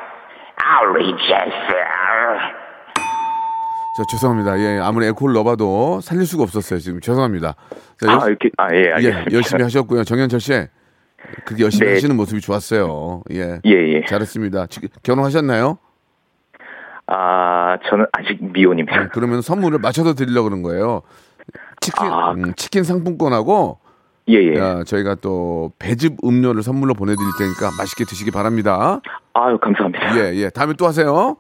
I'll 0.60 0.92
reach 0.94 1.32
it, 1.32 1.54
sir. 1.68 2.54
저 3.98 4.04
죄송합니다. 4.12 4.60
예 4.60 4.80
아무리 4.80 5.08
에코를 5.08 5.34
넣어봐도 5.36 6.00
살릴 6.02 6.26
수가 6.26 6.44
없었어요. 6.44 6.80
지금 6.80 7.00
죄송합니다. 7.02 7.56
자, 8.00 8.12
열- 8.12 8.20
아 8.22 8.28
이렇게 8.28 8.50
아예예 8.58 8.94
알겠습니다. 8.94 9.32
열심히 9.32 9.64
하셨고요. 9.64 10.04
정현철 10.04 10.40
씨 10.40 10.52
그렇게 11.46 11.64
열심히 11.64 11.88
네. 11.88 11.94
하시는 11.96 12.16
모습이 12.16 12.42
좋았어요. 12.42 13.24
예. 13.32 13.60
예 13.66 13.72
예. 13.96 14.06
잘했습니다. 14.06 14.68
지금 14.68 14.90
결혼하셨나요? 15.04 15.80
아 17.08 17.78
저는 17.90 18.06
아직 18.12 18.38
미혼입니다. 18.42 19.10
그러면 19.10 19.42
선물을 19.42 19.80
맞춰서 19.80 20.14
드리려고 20.14 20.50
그런 20.50 20.62
거예요. 20.62 21.02
치킨 21.80 22.06
아. 22.08 22.32
음, 22.32 22.54
치킨 22.56 22.84
상품권하고 22.84 23.80
예 24.30 24.36
예. 24.36 24.60
야, 24.60 24.84
저희가 24.84 25.16
또 25.16 25.72
배즙 25.80 26.18
음료를 26.24 26.62
선물로 26.64 26.94
보내드릴 26.94 27.28
테니까 27.40 27.72
맛있게 27.78 28.04
드시기 28.04 28.32
바랍니다. 28.32 29.00
아유 29.34 29.58
감사합니다. 29.58 30.18
예, 30.18 30.36
예. 30.36 30.50
다음에 30.50 30.74
또 30.78 30.86
하세요. 30.86 31.38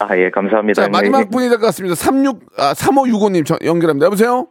아 0.00 0.16
예 0.18 0.30
감사합니다. 0.30 0.82
자, 0.82 0.88
마지막 0.90 1.30
분이 1.30 1.48
될 1.48 1.58
것 1.58 1.66
같습니다. 1.66 1.94
36, 1.94 2.40
아, 2.58 2.74
3565님 2.74 3.46
전- 3.46 3.58
연결합니다. 3.64 4.04
여보세요? 4.06 4.46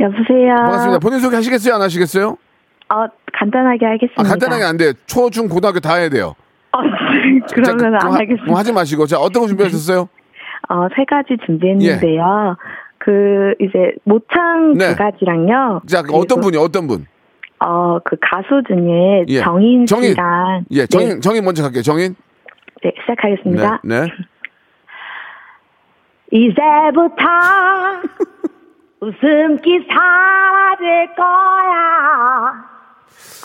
여보세요. 0.00 0.54
반갑습니다. 0.56 0.98
본인 1.00 1.18
소개 1.20 1.36
하시겠어요? 1.36 1.74
안 1.74 1.82
하시겠어요? 1.82 2.38
어, 2.90 3.06
간단하게 3.38 3.84
하겠습니다. 3.84 4.22
아, 4.22 4.24
간단하게 4.24 4.64
안 4.64 4.76
돼요. 4.78 4.92
초, 5.06 5.28
중, 5.28 5.48
고등학교 5.48 5.80
다 5.80 5.96
해야 5.96 6.08
돼요. 6.08 6.34
어, 7.50 7.54
그러면 7.54 7.78
자, 7.98 8.06
안 8.06 8.12
하- 8.12 8.16
하겠습니다. 8.18 8.56
하지 8.58 8.72
마시고. 8.72 9.06
자, 9.06 9.18
어떤 9.18 9.42
거 9.42 9.48
준비하셨어요? 9.48 10.08
어, 10.70 10.88
세 10.96 11.04
가지 11.04 11.36
준비했는데요. 11.46 12.56
그 12.98 13.54
이제 13.60 13.94
모창 14.04 14.74
네. 14.76 14.90
두 14.90 14.96
가지랑요. 14.96 15.82
자, 15.86 16.02
그 16.02 16.14
어떤 16.14 16.40
분이 16.40 16.56
어떤 16.58 16.86
분? 16.86 17.06
어, 17.60 17.98
그 18.04 18.16
가수 18.20 18.62
중에 18.68 19.24
예. 19.28 19.40
정인 19.40 19.86
정인. 19.86 20.10
씨랑 20.10 20.64
예, 20.72 20.86
정인, 20.86 21.20
정인 21.20 21.44
먼저 21.44 21.62
갈게요. 21.62 21.82
정인. 21.82 22.14
네, 22.82 22.90
네, 22.90 22.94
시작하겠습니다. 23.00 23.80
네. 23.84 24.00
네. 24.02 24.06
이제부터 26.30 27.24
웃음기 29.00 29.86
사라질 29.88 31.14
거야. 31.14 32.64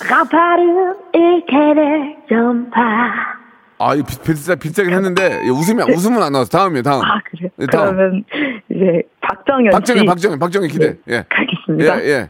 가파른 0.10 0.96
일테를 1.14 2.18
좀 2.28 2.70
봐. 2.70 3.42
아, 3.80 3.96
비- 3.96 4.04
비싸, 4.24 4.56
비싸긴 4.56 4.94
했는데, 4.94 5.42
예, 5.46 5.50
웃음이, 5.50 5.82
웃음은 5.92 6.22
안 6.24 6.32
나왔어. 6.32 6.50
다음이요, 6.50 6.82
다음. 6.84 7.02
아, 7.04 7.20
그래요? 7.26 7.50
예, 7.60 7.66
다음. 7.66 7.96
그러면 7.96 8.24
이제 8.70 9.02
박정현 9.22 9.72
박정희, 9.72 10.00
씨. 10.02 10.06
박정희, 10.06 10.40
박정희 10.40 10.68
기대. 10.70 10.98
네, 11.06 11.16
예. 11.18 11.26
가겠습니다. 11.30 12.04
예, 12.04 12.08
예. 12.10 12.30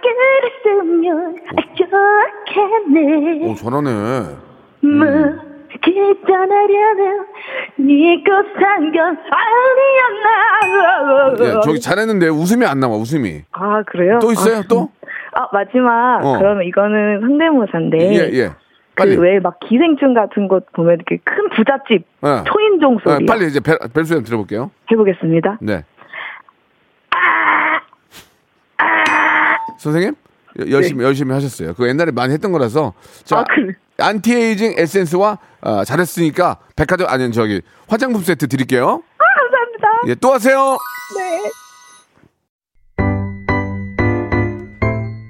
그랬으면 0.00 1.36
좋겠네 1.76 3.46
오, 3.46 3.54
잘하네. 3.54 3.90
뭐 4.80 5.48
기다려면 5.82 7.26
네가 7.76 8.42
산건 8.58 9.18
아니었나 10.10 11.36
예, 11.40 11.60
저기 11.64 11.80
잘했는데 11.80 12.28
웃음이 12.28 12.64
안 12.66 12.80
나와, 12.80 12.96
웃음이. 12.96 13.42
아 13.52 13.82
그래요? 13.84 14.18
또 14.20 14.32
있어요, 14.32 14.58
아, 14.58 14.62
또? 14.68 14.90
아 15.38 15.48
마지막 15.52 16.20
어. 16.24 16.36
그러면 16.38 16.64
이거는 16.64 17.20
성대모사인데 17.20 17.98
예, 17.98 18.30
예. 18.38 18.50
빨리. 18.96 19.14
그 19.14 19.22
왜 19.22 19.38
막 19.38 19.60
기생충 19.60 20.12
같은 20.14 20.48
곳 20.48 20.66
보면 20.72 20.94
이렇게 20.94 21.18
큰 21.22 21.48
부잣집 21.50 22.04
예. 22.24 22.42
초인종 22.50 22.96
어, 22.96 22.98
소리 23.04 23.24
빨리 23.26 23.46
이제 23.46 23.60
벨, 23.60 23.78
벨 23.94 24.04
소리 24.04 24.16
한번 24.16 24.24
들어볼게요. 24.24 24.70
해보겠습니다. 24.90 25.58
네. 25.60 25.84
선생님? 29.78 30.14
여- 30.60 30.70
열심히, 30.70 31.04
열심히 31.04 31.32
하셨어요. 31.32 31.68
그거 31.74 31.88
옛날에 31.88 32.10
많이 32.10 32.32
했던 32.32 32.50
거라서. 32.50 32.94
자, 33.24 33.36
네. 33.36 33.40
아, 33.40 33.44
그래. 33.48 33.72
안티에이징 34.00 34.74
에센스와 34.76 35.38
어, 35.60 35.84
잘했으니까 35.84 36.56
백화점, 36.76 37.08
아니, 37.08 37.30
저기, 37.32 37.62
화장품 37.88 38.22
세트 38.22 38.48
드릴게요. 38.48 39.02
아 39.18 39.24
감사합니다. 39.40 39.88
예, 40.08 40.14
또 40.16 40.32
하세요. 40.32 40.76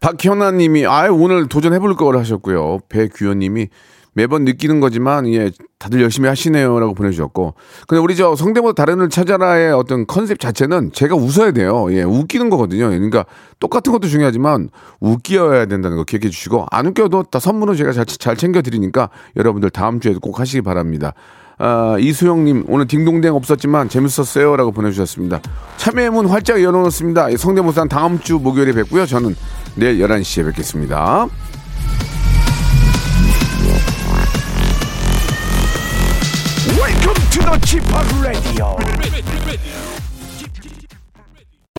박현아 0.00 0.52
님이 0.52 0.86
아 0.86 1.08
오늘 1.10 1.48
도전해볼 1.48 1.96
걸 1.96 2.16
하셨고요. 2.16 2.80
배규현 2.88 3.40
님이 3.40 3.68
매번 4.18 4.44
느끼는 4.44 4.80
거지만 4.80 5.32
예 5.32 5.50
다들 5.78 6.02
열심히 6.02 6.28
하시네요라고 6.28 6.94
보내주셨고 6.94 7.54
근데 7.86 8.00
우리 8.00 8.16
저 8.16 8.34
성대모사 8.34 8.72
달인을 8.72 9.08
찾아라의 9.08 9.72
어떤 9.72 10.06
컨셉 10.06 10.40
자체는 10.40 10.90
제가 10.92 11.14
웃어야 11.14 11.52
돼요. 11.52 11.86
예 11.90 12.02
웃기는 12.02 12.50
거거든요. 12.50 12.88
그러니까 12.88 13.26
똑같은 13.60 13.92
것도 13.92 14.08
중요하지만 14.08 14.70
웃겨야 15.00 15.66
된다는 15.66 15.96
거 15.96 16.04
기억해 16.04 16.30
주시고 16.30 16.66
안 16.70 16.86
웃겨도 16.86 17.24
다 17.30 17.38
선물은 17.38 17.76
제가 17.76 17.92
잘, 17.92 18.06
잘 18.06 18.36
챙겨 18.36 18.60
드리니까 18.60 19.10
여러분들 19.36 19.70
다음 19.70 20.00
주에도 20.00 20.18
꼭 20.20 20.40
하시기 20.40 20.62
바랍니다. 20.62 21.14
아, 21.58 21.96
이수영님 21.98 22.66
오늘 22.68 22.86
딩동댕 22.86 23.34
없었지만 23.34 23.88
재밌었어요라고 23.88 24.70
보내주셨습니다. 24.72 25.40
참여의 25.76 26.10
문 26.10 26.26
활짝 26.26 26.62
열어놓습니다. 26.62 27.36
성대모사는 27.36 27.88
다음 27.88 28.20
주 28.20 28.38
목요일에 28.38 28.72
뵙고요. 28.72 29.06
저는 29.06 29.34
내일 29.74 29.98
11시에 29.98 30.46
뵙겠습니다. 30.46 31.26
Welcome 36.78 37.30
to 37.30 37.42
the 37.42 37.58
Chip 37.66 37.84
Radio. 38.22 38.76